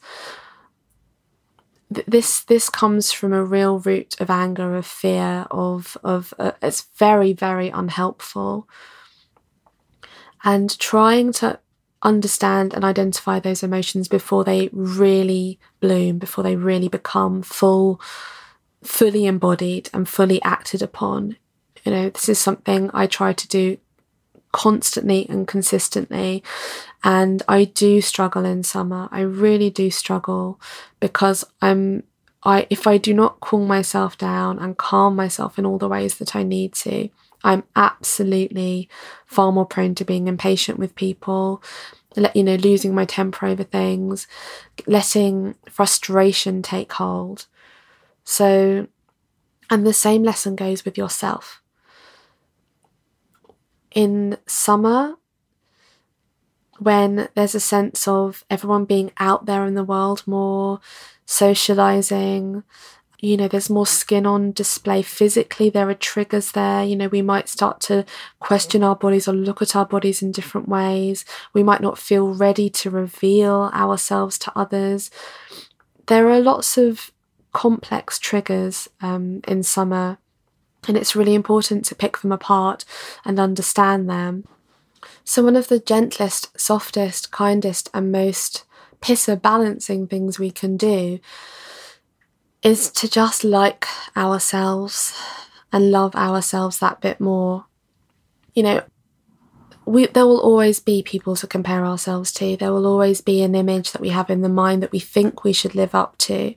[1.90, 6.88] This this comes from a real root of anger of fear of of uh, it's
[6.96, 8.68] very very unhelpful.
[10.44, 11.60] And trying to
[12.02, 18.02] understand and identify those emotions before they really bloom before they really become full
[18.84, 21.38] fully embodied and fully acted upon.
[21.86, 23.78] You know this is something i try to do
[24.54, 26.42] constantly and consistently
[27.04, 29.10] and I do struggle in summer.
[29.12, 30.60] I really do struggle
[31.00, 32.04] because I'm
[32.44, 36.18] I if I do not cool myself down and calm myself in all the ways
[36.18, 37.10] that I need to,
[37.44, 38.90] I'm absolutely
[39.26, 41.62] far more prone to being impatient with people,
[42.16, 44.28] let you know, losing my temper over things,
[44.88, 47.48] letting frustration take hold.
[48.24, 48.88] So
[49.70, 51.63] and the same lesson goes with yourself.
[53.94, 55.16] In summer,
[56.80, 60.80] when there's a sense of everyone being out there in the world more,
[61.26, 62.64] socializing,
[63.20, 65.70] you know, there's more skin on display physically.
[65.70, 66.84] There are triggers there.
[66.84, 68.06] You know, we might start to
[68.40, 71.24] question our bodies or look at our bodies in different ways.
[71.54, 75.10] We might not feel ready to reveal ourselves to others.
[76.08, 77.12] There are lots of
[77.54, 80.18] complex triggers um, in summer,
[80.88, 82.86] and it's really important to pick them apart
[83.26, 84.46] and understand them.
[85.24, 88.66] So, one of the gentlest, softest, kindest, and most
[89.02, 91.20] pitta balancing things we can do
[92.62, 95.14] is to just like ourselves
[95.72, 97.66] and love ourselves that bit more.
[98.54, 98.84] You know,
[99.86, 102.56] we there will always be people to compare ourselves to.
[102.56, 105.44] There will always be an image that we have in the mind that we think
[105.44, 106.56] we should live up to.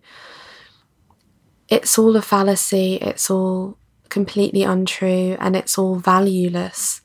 [1.68, 3.78] It's all a fallacy, it's all
[4.08, 7.00] completely untrue, and it's all valueless.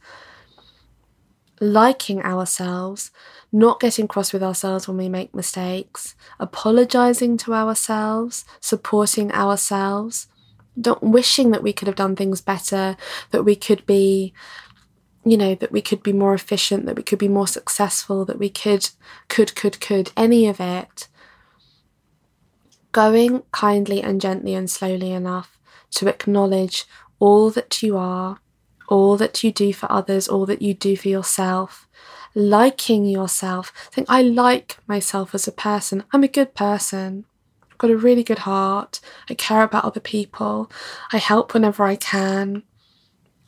[1.59, 3.11] Liking ourselves
[3.51, 10.27] not getting cross with ourselves when we make mistakes, apologizing to ourselves, supporting ourselves,
[10.75, 12.95] not wishing that we could have done things better,
[13.31, 14.33] that we could be
[15.23, 18.39] you know that we could be more efficient that we could be more successful that
[18.39, 18.89] we could
[19.27, 21.07] could could could any of it
[22.91, 25.59] going kindly and gently and slowly enough
[25.91, 26.85] to acknowledge
[27.19, 28.39] all that you are
[28.87, 31.87] all that you do for others all that you do for yourself
[32.35, 33.71] liking yourself.
[33.91, 36.03] Think, I like myself as a person.
[36.11, 37.25] I'm a good person.
[37.69, 38.99] I've got a really good heart.
[39.29, 40.71] I care about other people.
[41.11, 42.63] I help whenever I can.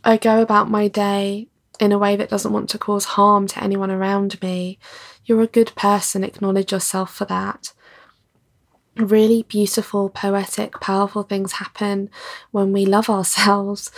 [0.04, 1.48] I go about my day
[1.80, 4.80] in a way that doesn't want to cause harm to anyone around me.
[5.26, 6.24] You're a good person.
[6.24, 7.74] Acknowledge yourself for that.
[8.96, 12.10] Really beautiful, poetic, powerful things happen
[12.52, 13.92] when we love ourselves.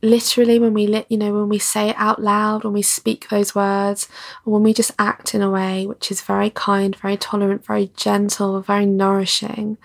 [0.00, 3.28] Literally when we lit you know when we say it out loud when we speak
[3.28, 4.08] those words
[4.44, 7.92] or when we just act in a way which is very kind very tolerant very
[7.94, 9.78] gentle very nourishing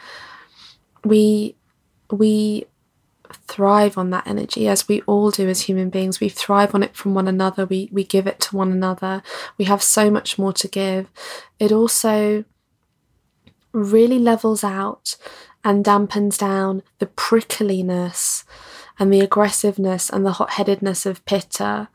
[1.06, 1.56] we
[2.10, 2.66] we
[3.48, 6.20] thrive on that energy as we all do as human beings.
[6.20, 7.66] We thrive on it from one another.
[7.66, 9.24] We we give it to one another.
[9.58, 11.10] We have so much more to give.
[11.60, 12.46] It also
[13.72, 15.16] really levels out
[15.64, 18.44] and dampens down the prickliness
[19.00, 21.90] and the aggressiveness and the hot headedness of Pitta.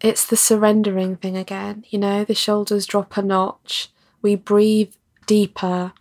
[0.00, 3.88] It's the surrendering thing again, you know, the shoulders drop a notch,
[4.22, 4.94] we breathe
[5.26, 5.92] deeper.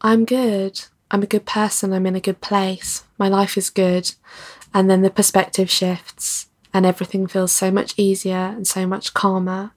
[0.00, 0.80] I'm good.
[1.10, 1.92] I'm a good person.
[1.92, 3.04] I'm in a good place.
[3.18, 4.12] My life is good.
[4.72, 9.72] And then the perspective shifts and everything feels so much easier and so much calmer.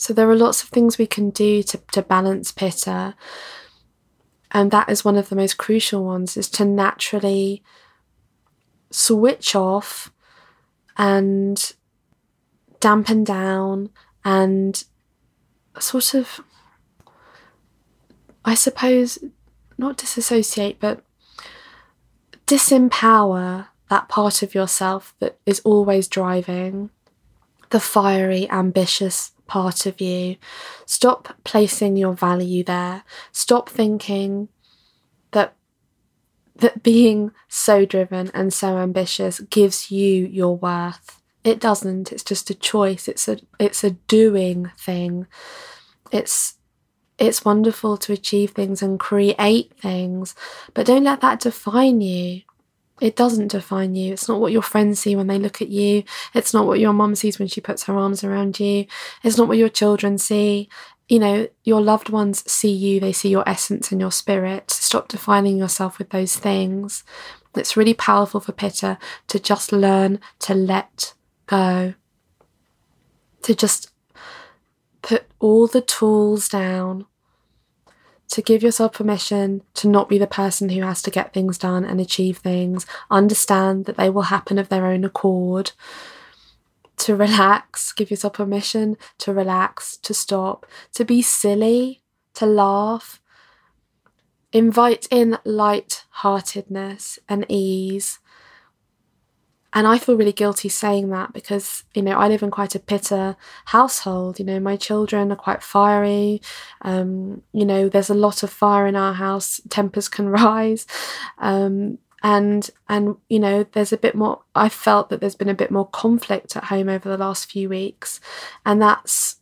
[0.00, 3.14] So there are lots of things we can do to, to balance pitta.
[4.50, 7.62] And that is one of the most crucial ones is to naturally
[8.90, 10.10] switch off
[10.96, 11.74] and
[12.80, 13.90] dampen down
[14.24, 14.84] and
[15.78, 16.40] sort of
[18.44, 19.18] i suppose
[19.78, 21.04] not disassociate but
[22.46, 26.90] disempower that part of yourself that is always driving
[27.70, 30.36] the fiery ambitious part of you.
[30.86, 33.02] Stop placing your value there.
[33.32, 34.48] Stop thinking
[35.32, 35.54] that
[36.54, 41.20] that being so driven and so ambitious gives you your worth.
[41.42, 42.12] It doesn't.
[42.12, 43.08] It's just a choice.
[43.08, 45.26] It's a it's a doing thing.
[46.12, 46.54] It's
[47.18, 50.34] it's wonderful to achieve things and create things,
[50.74, 52.42] but don't let that define you.
[53.00, 54.12] It doesn't define you.
[54.12, 56.04] It's not what your friends see when they look at you.
[56.34, 58.86] It's not what your mum sees when she puts her arms around you.
[59.22, 60.68] It's not what your children see.
[61.08, 64.70] You know, your loved ones see you, they see your essence and your spirit.
[64.70, 67.02] Stop defining yourself with those things.
[67.56, 68.98] It's really powerful for Pitta
[69.28, 71.14] to just learn to let
[71.46, 71.94] go,
[73.42, 73.90] to just
[75.02, 77.06] put all the tools down
[78.30, 81.84] to give yourself permission to not be the person who has to get things done
[81.84, 85.72] and achieve things, understand that they will happen of their own accord,
[86.96, 92.02] to relax, give yourself permission to relax, to stop, to be silly,
[92.34, 93.20] to laugh.
[94.52, 98.18] Invite in light heartedness and ease
[99.72, 102.80] and I feel really guilty saying that because, you know, I live in quite a
[102.80, 104.38] pitta household.
[104.40, 106.42] You know, my children are quite fiery.
[106.82, 109.60] Um, you know, there's a lot of fire in our house.
[109.70, 110.86] Tempers can rise.
[111.38, 115.54] Um, and and you know there's a bit more i felt that there's been a
[115.54, 118.20] bit more conflict at home over the last few weeks
[118.66, 119.36] and that's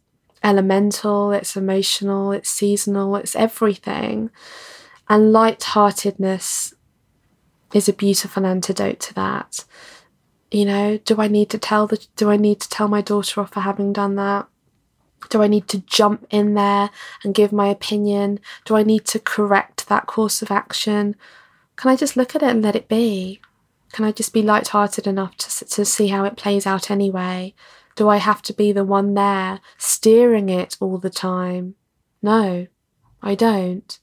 [0.45, 4.31] elemental it's emotional it's seasonal it's everything
[5.09, 6.73] and light-heartedness
[7.75, 9.65] is a beautiful antidote to that
[10.51, 13.41] you know do i need to tell the do i need to tell my daughter
[13.41, 14.47] off for having done that
[15.31, 16.91] Do I need to jump in there
[17.23, 18.39] and give my opinion?
[18.65, 21.17] Do I need to correct that course of action?
[21.77, 23.41] Can I just look at it and let it be?
[23.93, 27.55] Can I just be light-hearted enough to, to see how it plays out anyway?
[27.97, 31.75] Do I have to be the one there steering it all the time?
[32.23, 32.69] No,
[33.23, 33.99] I don't.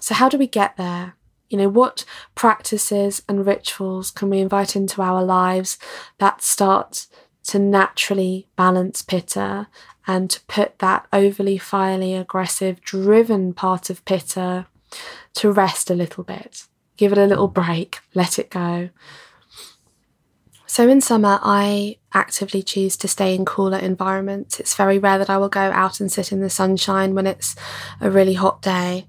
[0.00, 1.17] So, how do we get there?
[1.48, 5.78] You know, what practices and rituals can we invite into our lives
[6.18, 7.06] that start
[7.44, 9.68] to naturally balance pitta
[10.06, 14.66] and to put that overly fiery, aggressive, driven part of pitta
[15.34, 16.64] to rest a little bit?
[16.98, 18.90] Give it a little break, let it go.
[20.66, 24.60] So, in summer, I actively choose to stay in cooler environments.
[24.60, 27.56] It's very rare that I will go out and sit in the sunshine when it's
[28.02, 29.06] a really hot day.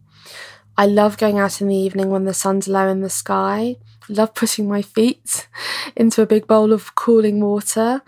[0.79, 3.75] I love going out in the evening when the sun's low in the sky.
[4.09, 5.49] I love putting my feet
[5.97, 8.01] into a big bowl of cooling water.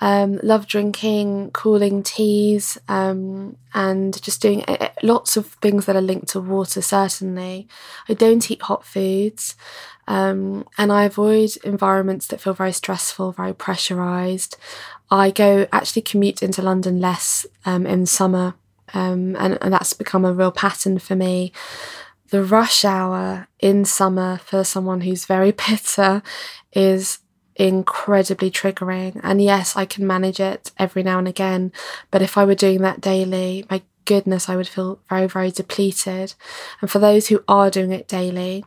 [0.00, 5.94] Um, love drinking cooling teas um, and just doing eh, eh, lots of things that
[5.94, 7.68] are linked to water, certainly.
[8.08, 9.54] I don't eat hot foods.
[10.08, 14.56] Um, and I avoid environments that feel very stressful, very pressurized.
[15.08, 18.54] I go actually commute into London less um, in summer,
[18.92, 21.52] um, and, and, that's become a real pattern for me
[22.30, 26.22] the rush hour in summer for someone who's very pitta
[26.72, 27.18] is
[27.56, 29.20] incredibly triggering.
[29.22, 31.72] And yes, I can manage it every now and again.
[32.10, 36.34] But if I were doing that daily, my goodness, I would feel very, very depleted.
[36.80, 38.64] And for those who are doing it daily,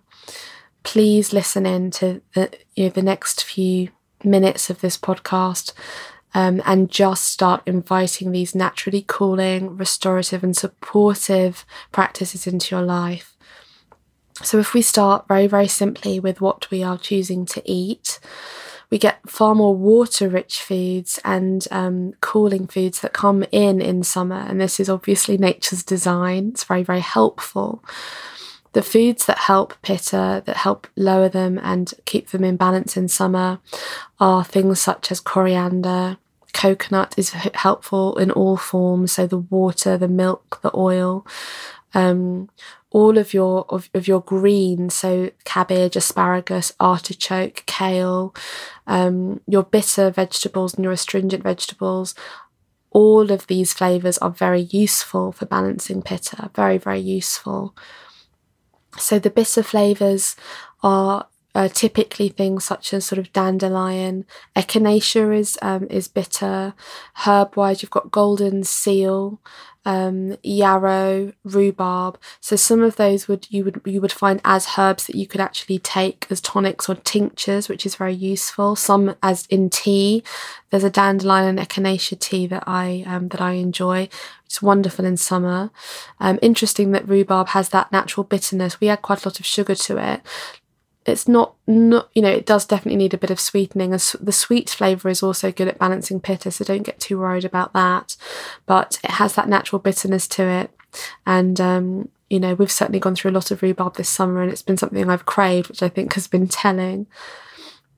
[0.83, 3.89] please listen in to the you know the next few
[4.23, 5.73] minutes of this podcast
[6.33, 13.30] um, and just start inviting these naturally cooling, restorative, and supportive practices into your life.
[14.43, 18.19] So, if we start very, very simply with what we are choosing to eat,
[18.91, 24.03] we get far more water rich foods and um, cooling foods that come in in
[24.03, 24.45] summer.
[24.47, 27.83] And this is obviously nature's design, it's very, very helpful.
[28.73, 33.07] The foods that help pitta, that help lower them and keep them in balance in
[33.07, 33.59] summer,
[34.19, 36.17] are things such as coriander.
[36.53, 41.25] Coconut is helpful in all forms, so the water, the milk, the oil.
[41.93, 42.49] Um,
[42.91, 48.35] all of your of, of your greens, so cabbage, asparagus, artichoke, kale,
[48.85, 52.13] um, your bitter vegetables and your astringent vegetables,
[52.91, 57.73] all of these flavors are very useful for balancing pitta, very, very useful.
[58.97, 60.35] So the bitter flavors
[60.83, 64.25] are uh, typically things such as sort of dandelion,
[64.55, 66.73] echinacea is um, is bitter.
[67.25, 69.39] Herb wise, you've got golden seal,
[69.83, 72.19] um, yarrow, rhubarb.
[72.39, 75.41] So some of those would you would you would find as herbs that you could
[75.41, 78.75] actually take as tonics or tinctures, which is very useful.
[78.75, 80.23] Some as in tea.
[80.69, 84.07] There's a dandelion and echinacea tea that I um, that I enjoy.
[84.45, 85.71] It's wonderful in summer.
[86.19, 88.81] Um, interesting that rhubarb has that natural bitterness.
[88.81, 90.21] We add quite a lot of sugar to it,
[91.05, 94.31] it's not not you know it does definitely need a bit of sweetening and the
[94.31, 98.15] sweet flavor is also good at balancing pitta so don't get too worried about that.
[98.65, 100.71] But it has that natural bitterness to it.
[101.25, 104.51] And um, you know we've certainly gone through a lot of rhubarb this summer and
[104.51, 107.05] it's been something i've craved which i think has been telling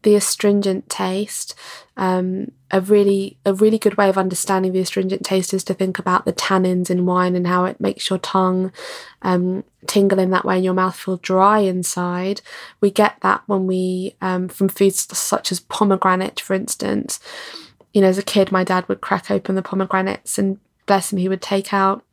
[0.04, 1.56] the astringent taste.
[1.96, 6.00] Um, a really a really good way of understanding the astringent taste is to think
[6.00, 8.72] about the tannins in wine and how it makes your tongue
[9.22, 12.42] um, tingle in that way and your mouth feel dry inside.
[12.82, 17.20] We get that when we um, from foods such as pomegranate, for instance.
[17.94, 21.20] You know, as a kid, my dad would crack open the pomegranates and bless him,
[21.20, 22.04] he would take out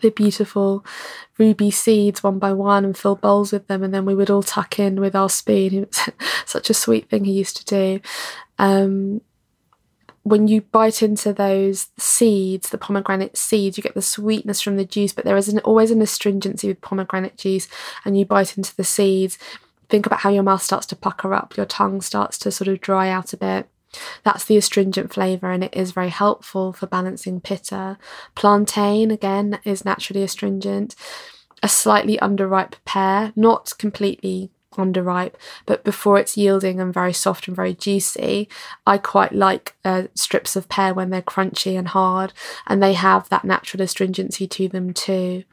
[0.00, 0.84] the beautiful
[1.38, 4.42] ruby seeds one by one and fill bowls with them, and then we would all
[4.42, 5.74] tuck in with our spoon.
[5.74, 6.10] It was
[6.46, 8.00] such a sweet thing he used to do.
[8.58, 9.20] Um,
[10.24, 14.84] when you bite into those seeds, the pomegranate seeds, you get the sweetness from the
[14.84, 17.68] juice, but there is an, always an astringency with pomegranate juice,
[18.04, 19.38] and you bite into the seeds.
[19.90, 22.80] Think about how your mouth starts to pucker up, your tongue starts to sort of
[22.80, 23.68] dry out a bit.
[24.22, 27.98] That's the astringent flavour and it is very helpful for balancing pitta.
[28.34, 30.94] Plantain, again, is naturally astringent.
[31.62, 35.34] A slightly underripe pear, not completely underripe,
[35.66, 38.48] but before it's yielding and very soft and very juicy,
[38.86, 42.32] I quite like uh, strips of pear when they're crunchy and hard,
[42.66, 45.44] and they have that natural astringency to them too.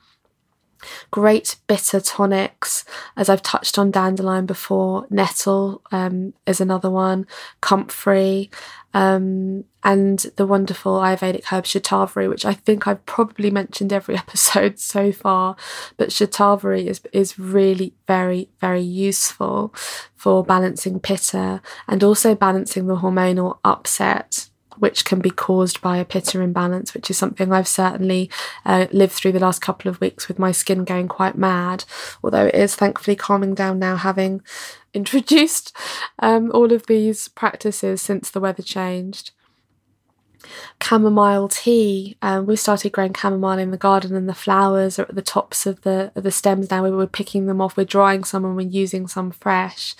[1.11, 5.07] Great bitter tonics, as I've touched on dandelion before.
[5.09, 7.27] Nettle um, is another one.
[7.61, 8.49] Comfrey,
[8.93, 14.79] um, and the wonderful Ayurvedic herb Shatavari, which I think I've probably mentioned every episode
[14.79, 15.55] so far.
[15.97, 19.73] But Shatavari is is really very very useful
[20.15, 24.49] for balancing pitta and also balancing the hormonal upset
[24.81, 28.31] which can be caused by a pitta imbalance, which is something I've certainly
[28.65, 31.85] uh, lived through the last couple of weeks with my skin going quite mad.
[32.23, 34.41] Although it is thankfully calming down now, having
[34.95, 35.71] introduced
[36.17, 39.31] um, all of these practices since the weather changed
[40.81, 42.17] chamomile tea.
[42.21, 45.65] Um, we started growing chamomile in the garden, and the flowers are at the tops
[45.65, 46.83] of the of the stems now.
[46.83, 47.77] We were picking them off.
[47.77, 49.95] We're drying some, and we're using some fresh.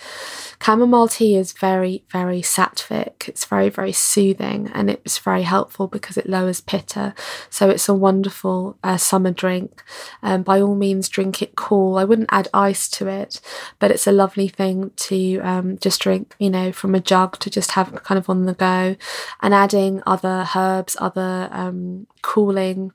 [0.62, 3.28] Chamomile tea is very, very sattvic.
[3.28, 7.14] It's very, very soothing and it's very helpful because it lowers pitta.
[7.50, 9.82] So it's a wonderful uh, summer drink.
[10.22, 11.98] Um, by all means, drink it cool.
[11.98, 13.40] I wouldn't add ice to it,
[13.80, 17.50] but it's a lovely thing to um, just drink, you know, from a jug to
[17.50, 18.96] just have kind of on the go.
[19.40, 22.92] And adding other herbs, other um, cooling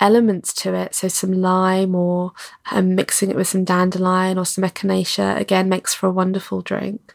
[0.00, 0.94] elements to it.
[0.94, 2.32] So some lime or
[2.70, 7.14] um, mixing it with some dandelion or some echinacea again makes for a wonderful drink.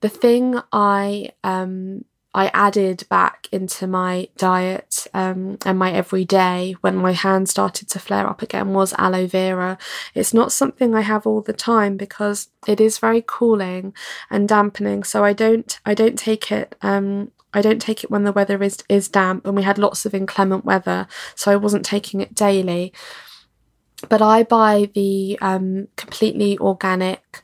[0.00, 6.96] The thing I um, I added back into my diet um, and my everyday when
[6.96, 9.78] my hand started to flare up again was aloe vera.
[10.14, 13.94] It's not something I have all the time because it is very cooling
[14.30, 15.04] and dampening.
[15.04, 18.62] So I don't I don't take it um, I don't take it when the weather
[18.62, 22.34] is is damp and we had lots of inclement weather, so I wasn't taking it
[22.34, 22.92] daily.
[24.08, 27.42] But I buy the um, completely organic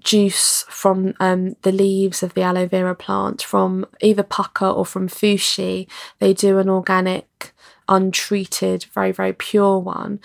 [0.00, 5.08] juice from um, the leaves of the aloe vera plant from either Pukka or from
[5.08, 5.88] Fushi.
[6.20, 7.53] They do an organic
[7.88, 10.20] untreated, very, very pure one.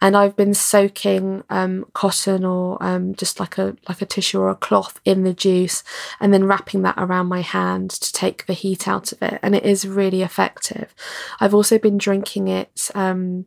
[0.00, 4.50] And I've been soaking um, cotton or um, just like a like a tissue or
[4.50, 5.82] a cloth in the juice
[6.20, 9.38] and then wrapping that around my hand to take the heat out of it.
[9.42, 10.94] And it is really effective.
[11.40, 13.46] I've also been drinking it um,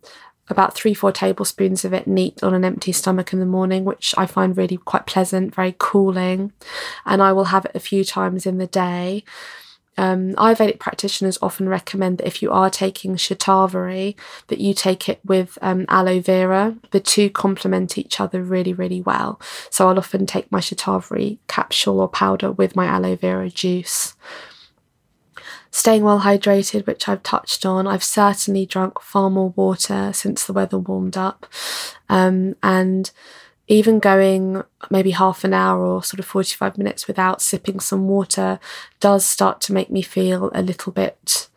[0.50, 4.14] about three, four tablespoons of it neat on an empty stomach in the morning, which
[4.18, 6.54] I find really quite pleasant, very cooling.
[7.06, 9.24] And I will have it a few times in the day.
[9.98, 14.16] Um, Ayurvedic practitioners often recommend that if you are taking shatavari,
[14.48, 16.76] that you take it with um, aloe vera.
[16.92, 19.40] The two complement each other really, really well.
[19.70, 24.16] So I'll often take my shatavari capsule or powder with my aloe vera juice.
[25.72, 27.86] Staying well hydrated, which I've touched on.
[27.86, 31.46] I've certainly drunk far more water since the weather warmed up.
[32.08, 33.12] Um, and
[33.68, 38.60] even going maybe half an hour or sort of 45 minutes without sipping some water
[39.00, 41.50] does start to make me feel a little bit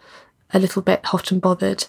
[0.53, 1.85] a little bit hot and bothered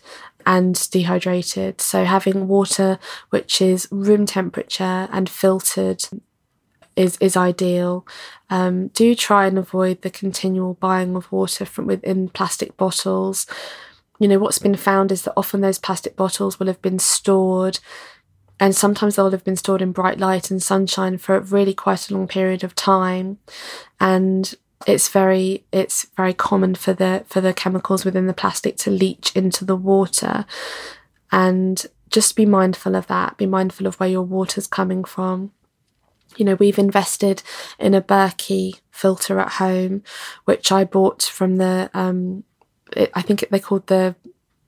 [0.45, 1.79] and dehydrated.
[1.79, 2.99] So having water
[3.29, 6.03] which is room temperature and filtered
[6.95, 8.05] is is ideal.
[8.49, 13.45] Um, do try and avoid the continual buying of water from within plastic bottles.
[14.19, 17.79] You know what's been found is that often those plastic bottles will have been stored
[18.59, 22.09] and sometimes they'll have been stored in bright light and sunshine for a really quite
[22.09, 23.39] a long period of time.
[23.99, 24.53] And
[24.87, 29.35] it's very it's very common for the for the chemicals within the plastic to leach
[29.35, 30.45] into the water.
[31.31, 33.37] And just be mindful of that.
[33.37, 35.51] Be mindful of where your water's coming from.
[36.35, 37.43] You know we've invested
[37.79, 40.03] in a Berkey filter at home
[40.45, 42.43] which I bought from the um
[42.95, 44.15] it, I think they called the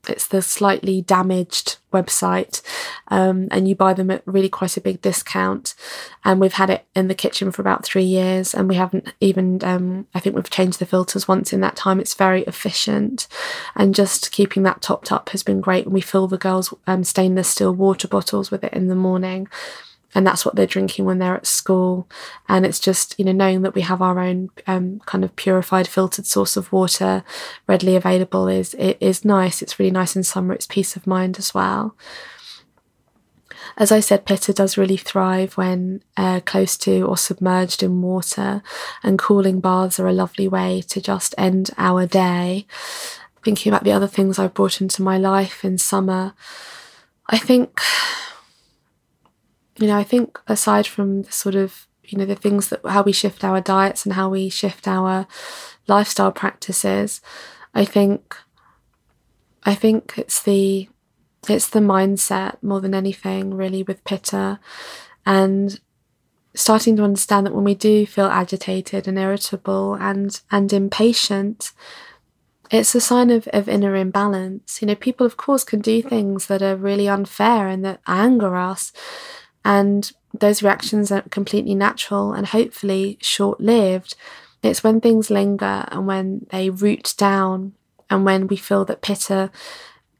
[0.07, 2.61] it's the slightly damaged website
[3.09, 5.75] um, and you buy them at really quite a big discount.
[6.23, 9.63] And we've had it in the kitchen for about three years and we haven't even
[9.63, 11.99] um, i think we've changed the filters once in that time.
[11.99, 13.27] It's very efficient
[13.75, 15.85] and just keeping that topped up has been great.
[15.85, 19.47] And we fill the girls um, stainless steel water bottles with it in the morning
[20.13, 22.07] and that's what they're drinking when they're at school.
[22.49, 25.87] And it's just, you know, knowing that we have our own um, kind of purified,
[25.87, 27.23] filtered source of water
[27.67, 29.61] readily available is it is nice.
[29.61, 30.53] It's really nice in summer.
[30.53, 31.95] It's peace of mind as well.
[33.77, 38.61] As I said, pitta does really thrive when uh, close to or submerged in water,
[39.01, 42.65] and cooling baths are a lovely way to just end our day.
[43.43, 46.33] Thinking about the other things I've brought into my life in summer,
[47.27, 47.79] I think
[49.81, 53.01] you know, I think aside from the sort of, you know, the things that how
[53.01, 55.27] we shift our diets and how we shift our
[55.87, 57.19] lifestyle practices,
[57.73, 58.35] I think
[59.63, 60.87] I think it's the
[61.49, 64.59] it's the mindset more than anything really with pitta
[65.25, 65.79] and
[66.53, 71.71] starting to understand that when we do feel agitated and irritable and and impatient
[72.69, 74.81] it's a sign of, of inner imbalance.
[74.81, 78.55] You know people of course can do things that are really unfair and that anger
[78.55, 78.93] us
[79.63, 84.15] and those reactions are completely natural and hopefully short lived.
[84.63, 87.73] It's when things linger and when they root down
[88.09, 89.51] and when we feel that pitta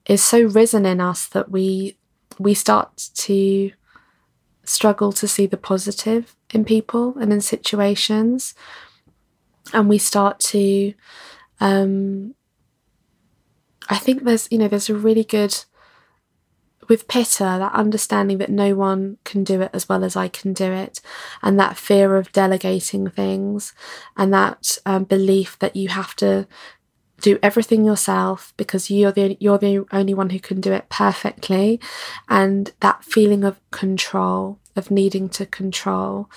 [0.05, 1.97] is so risen in us that we
[2.39, 3.71] we start to
[4.63, 8.53] struggle to see the positive in people and in situations
[9.73, 10.93] and we start to
[11.59, 12.33] Um,
[13.89, 15.65] I think there's, you know, there's a really good
[16.91, 20.51] with Pitta, that understanding that no one can do it as well as I can
[20.51, 20.99] do it,
[21.41, 23.73] and that fear of delegating things,
[24.17, 26.45] and that um, belief that you have to
[27.21, 31.79] do everything yourself because you're the you're the only one who can do it perfectly,
[32.27, 36.29] and that feeling of control, of needing to control,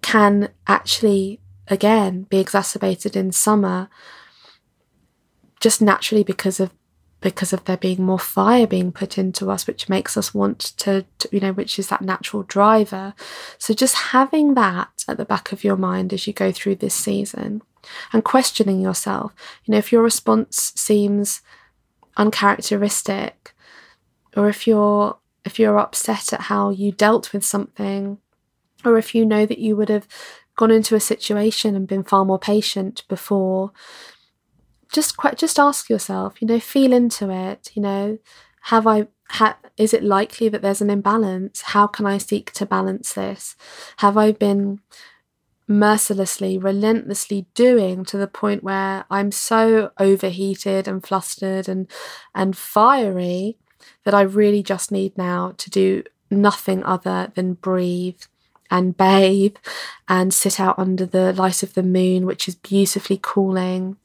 [0.00, 3.90] can actually again be exacerbated in summer
[5.60, 6.72] just naturally because of
[7.22, 11.06] because of there being more fire being put into us, which makes us want to,
[11.18, 13.14] to, you know, which is that natural driver.
[13.58, 16.94] So just having that at the back of your mind as you go through this
[16.94, 17.62] season
[18.12, 19.32] and questioning yourself,
[19.64, 21.40] you know, if your response seems
[22.16, 23.54] uncharacteristic
[24.36, 28.18] or if you're if you're upset at how you dealt with something
[28.84, 30.06] or if you know that you would have
[30.56, 33.72] gone into a situation and been far more patient before
[34.92, 38.18] just quite just ask yourself you know feel into it you know
[38.62, 41.62] have i ha, is it likely that there's an imbalance?
[41.62, 43.56] How can i seek to balance this?
[43.98, 44.80] Have i been
[45.68, 51.88] mercilessly relentlessly doing to the point where i'm so overheated and flustered and
[52.34, 53.56] and fiery
[54.04, 58.20] that i really just need now to do nothing other than breathe
[58.70, 59.56] and bathe
[60.08, 63.96] and sit out under the light of the moon which is beautifully cooling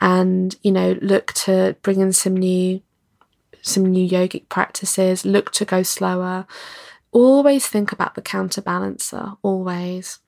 [0.00, 2.80] and you know look to bring in some new
[3.62, 6.46] some new yogic practices look to go slower.
[7.10, 10.20] Always think about the counterbalancer always.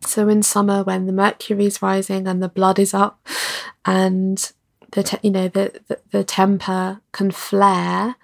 [0.00, 3.26] So in summer when the mercury is rising and the blood is up
[3.84, 4.52] and
[4.92, 8.16] the te- you know the, the the temper can flare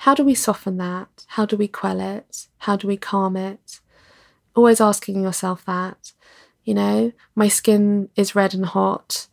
[0.00, 1.26] how do we soften that?
[1.26, 2.48] How do we quell it?
[2.60, 3.80] How do we calm it?
[4.56, 6.12] Always asking yourself that.
[6.64, 9.26] You know my skin is red and hot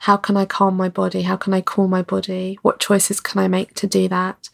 [0.00, 1.22] how can I calm my body?
[1.22, 2.58] How can I cool my body?
[2.62, 4.48] What choices can I make to do that?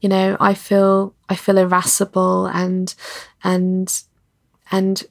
[0.00, 2.94] You know, I feel I feel irascible and
[3.42, 4.02] and
[4.70, 5.04] and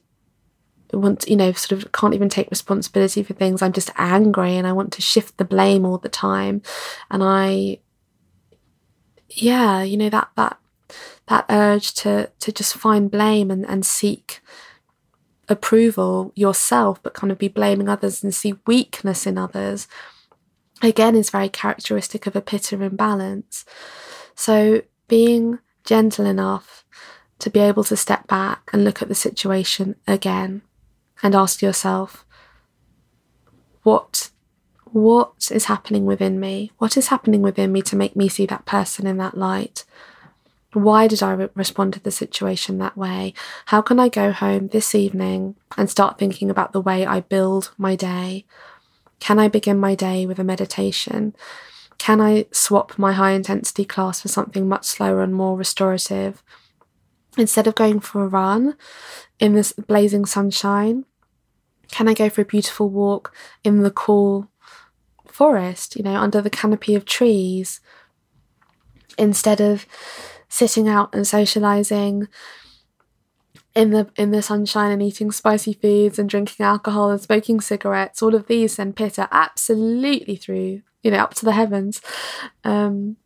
[0.92, 4.66] want you know sort of can't even take responsibility for things i'm just angry and
[4.66, 6.62] i want to shift the blame all the time
[7.10, 7.78] and i
[9.28, 10.58] yeah you know that that
[11.26, 14.40] that urge to to just find blame and and seek
[15.48, 19.88] approval yourself, but kind of be blaming others and see weakness in others,
[20.82, 23.64] again, is very characteristic of a pitta imbalance.
[24.34, 26.84] So, being gentle enough
[27.38, 30.62] to be able to step back and look at the situation again
[31.22, 32.24] and ask yourself,
[33.82, 34.30] what
[34.92, 36.72] what is happening within me?
[36.78, 39.84] What is happening within me to make me see that person in that light?
[40.82, 43.34] Why did I re- respond to the situation that way?
[43.66, 47.72] How can I go home this evening and start thinking about the way I build
[47.76, 48.44] my day?
[49.20, 51.34] Can I begin my day with a meditation?
[51.98, 56.42] Can I swap my high intensity class for something much slower and more restorative?
[57.36, 58.76] Instead of going for a run
[59.40, 61.04] in this blazing sunshine,
[61.90, 64.48] can I go for a beautiful walk in the cool
[65.26, 67.80] forest, you know, under the canopy of trees?
[69.16, 69.84] Instead of
[70.48, 72.28] sitting out and socializing
[73.74, 78.22] in the in the sunshine and eating spicy foods and drinking alcohol and smoking cigarettes
[78.22, 82.00] all of these send pitta absolutely through you know up to the heavens.
[82.64, 83.16] Um,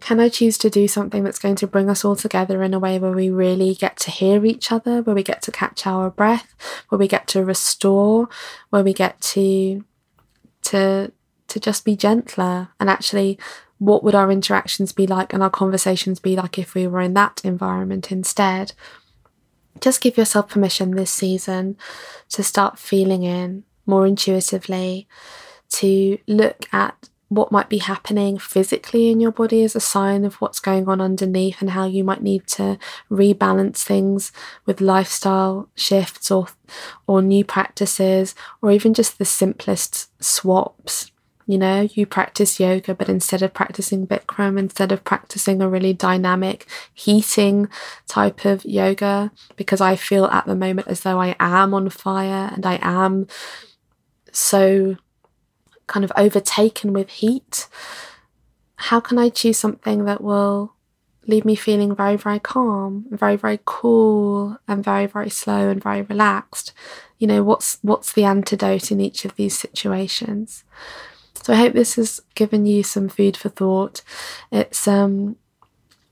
[0.00, 2.78] can I choose to do something that's going to bring us all together in a
[2.80, 6.10] way where we really get to hear each other, where we get to catch our
[6.10, 6.56] breath,
[6.88, 8.28] where we get to restore,
[8.70, 9.84] where we get to
[10.62, 11.12] to
[11.48, 13.38] to just be gentler and actually
[13.82, 17.14] what would our interactions be like and our conversations be like if we were in
[17.14, 18.74] that environment instead?
[19.80, 21.76] Just give yourself permission this season
[22.28, 25.08] to start feeling in more intuitively,
[25.70, 30.34] to look at what might be happening physically in your body as a sign of
[30.36, 32.78] what's going on underneath and how you might need to
[33.10, 34.30] rebalance things
[34.64, 36.46] with lifestyle shifts or
[37.08, 41.10] or new practices or even just the simplest swaps
[41.46, 45.92] you know, you practice yoga, but instead of practicing Bikram, instead of practicing a really
[45.92, 47.68] dynamic, heating
[48.06, 52.50] type of yoga, because I feel at the moment as though I am on fire
[52.52, 53.26] and I am
[54.30, 54.96] so
[55.86, 57.68] kind of overtaken with heat.
[58.76, 60.74] How can I choose something that will
[61.26, 66.02] leave me feeling very, very calm, very, very cool, and very, very slow and very
[66.02, 66.72] relaxed?
[67.18, 70.64] You know, what's what's the antidote in each of these situations?
[71.42, 74.02] So I hope this has given you some food for thought.
[74.50, 75.36] It's um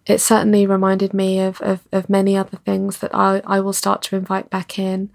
[0.07, 4.03] it certainly reminded me of, of, of many other things that I, I will start
[4.03, 5.11] to invite back in.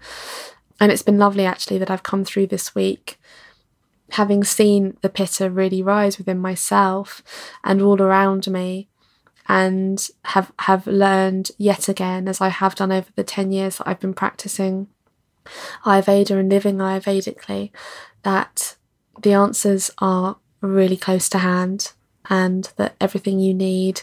[0.80, 3.18] And it's been lovely actually that I've come through this week
[4.10, 7.22] having seen the pitta really rise within myself
[7.64, 8.88] and all around me
[9.48, 13.88] and have have learned yet again as I have done over the 10 years that
[13.88, 14.88] I've been practicing
[15.84, 17.70] Ayurveda and living Ayurvedically
[18.22, 18.76] that
[19.26, 21.90] the answers are really close to hand
[22.30, 24.02] and that everything you need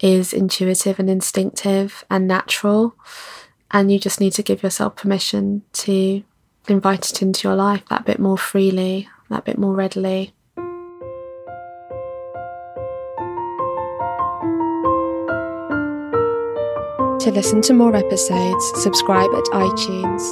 [0.00, 2.94] is intuitive and instinctive and natural
[3.70, 6.22] and you just need to give yourself permission to
[6.68, 10.32] invite it into your life that bit more freely that bit more readily
[17.20, 20.22] To listen to more episodes, subscribe at iTunes.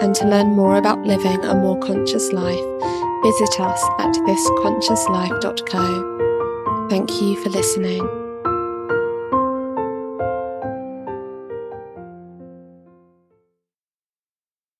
[0.00, 6.88] And to learn more about living a more conscious life, visit us at thisconsciouslife.co.
[6.90, 8.23] Thank you for listening.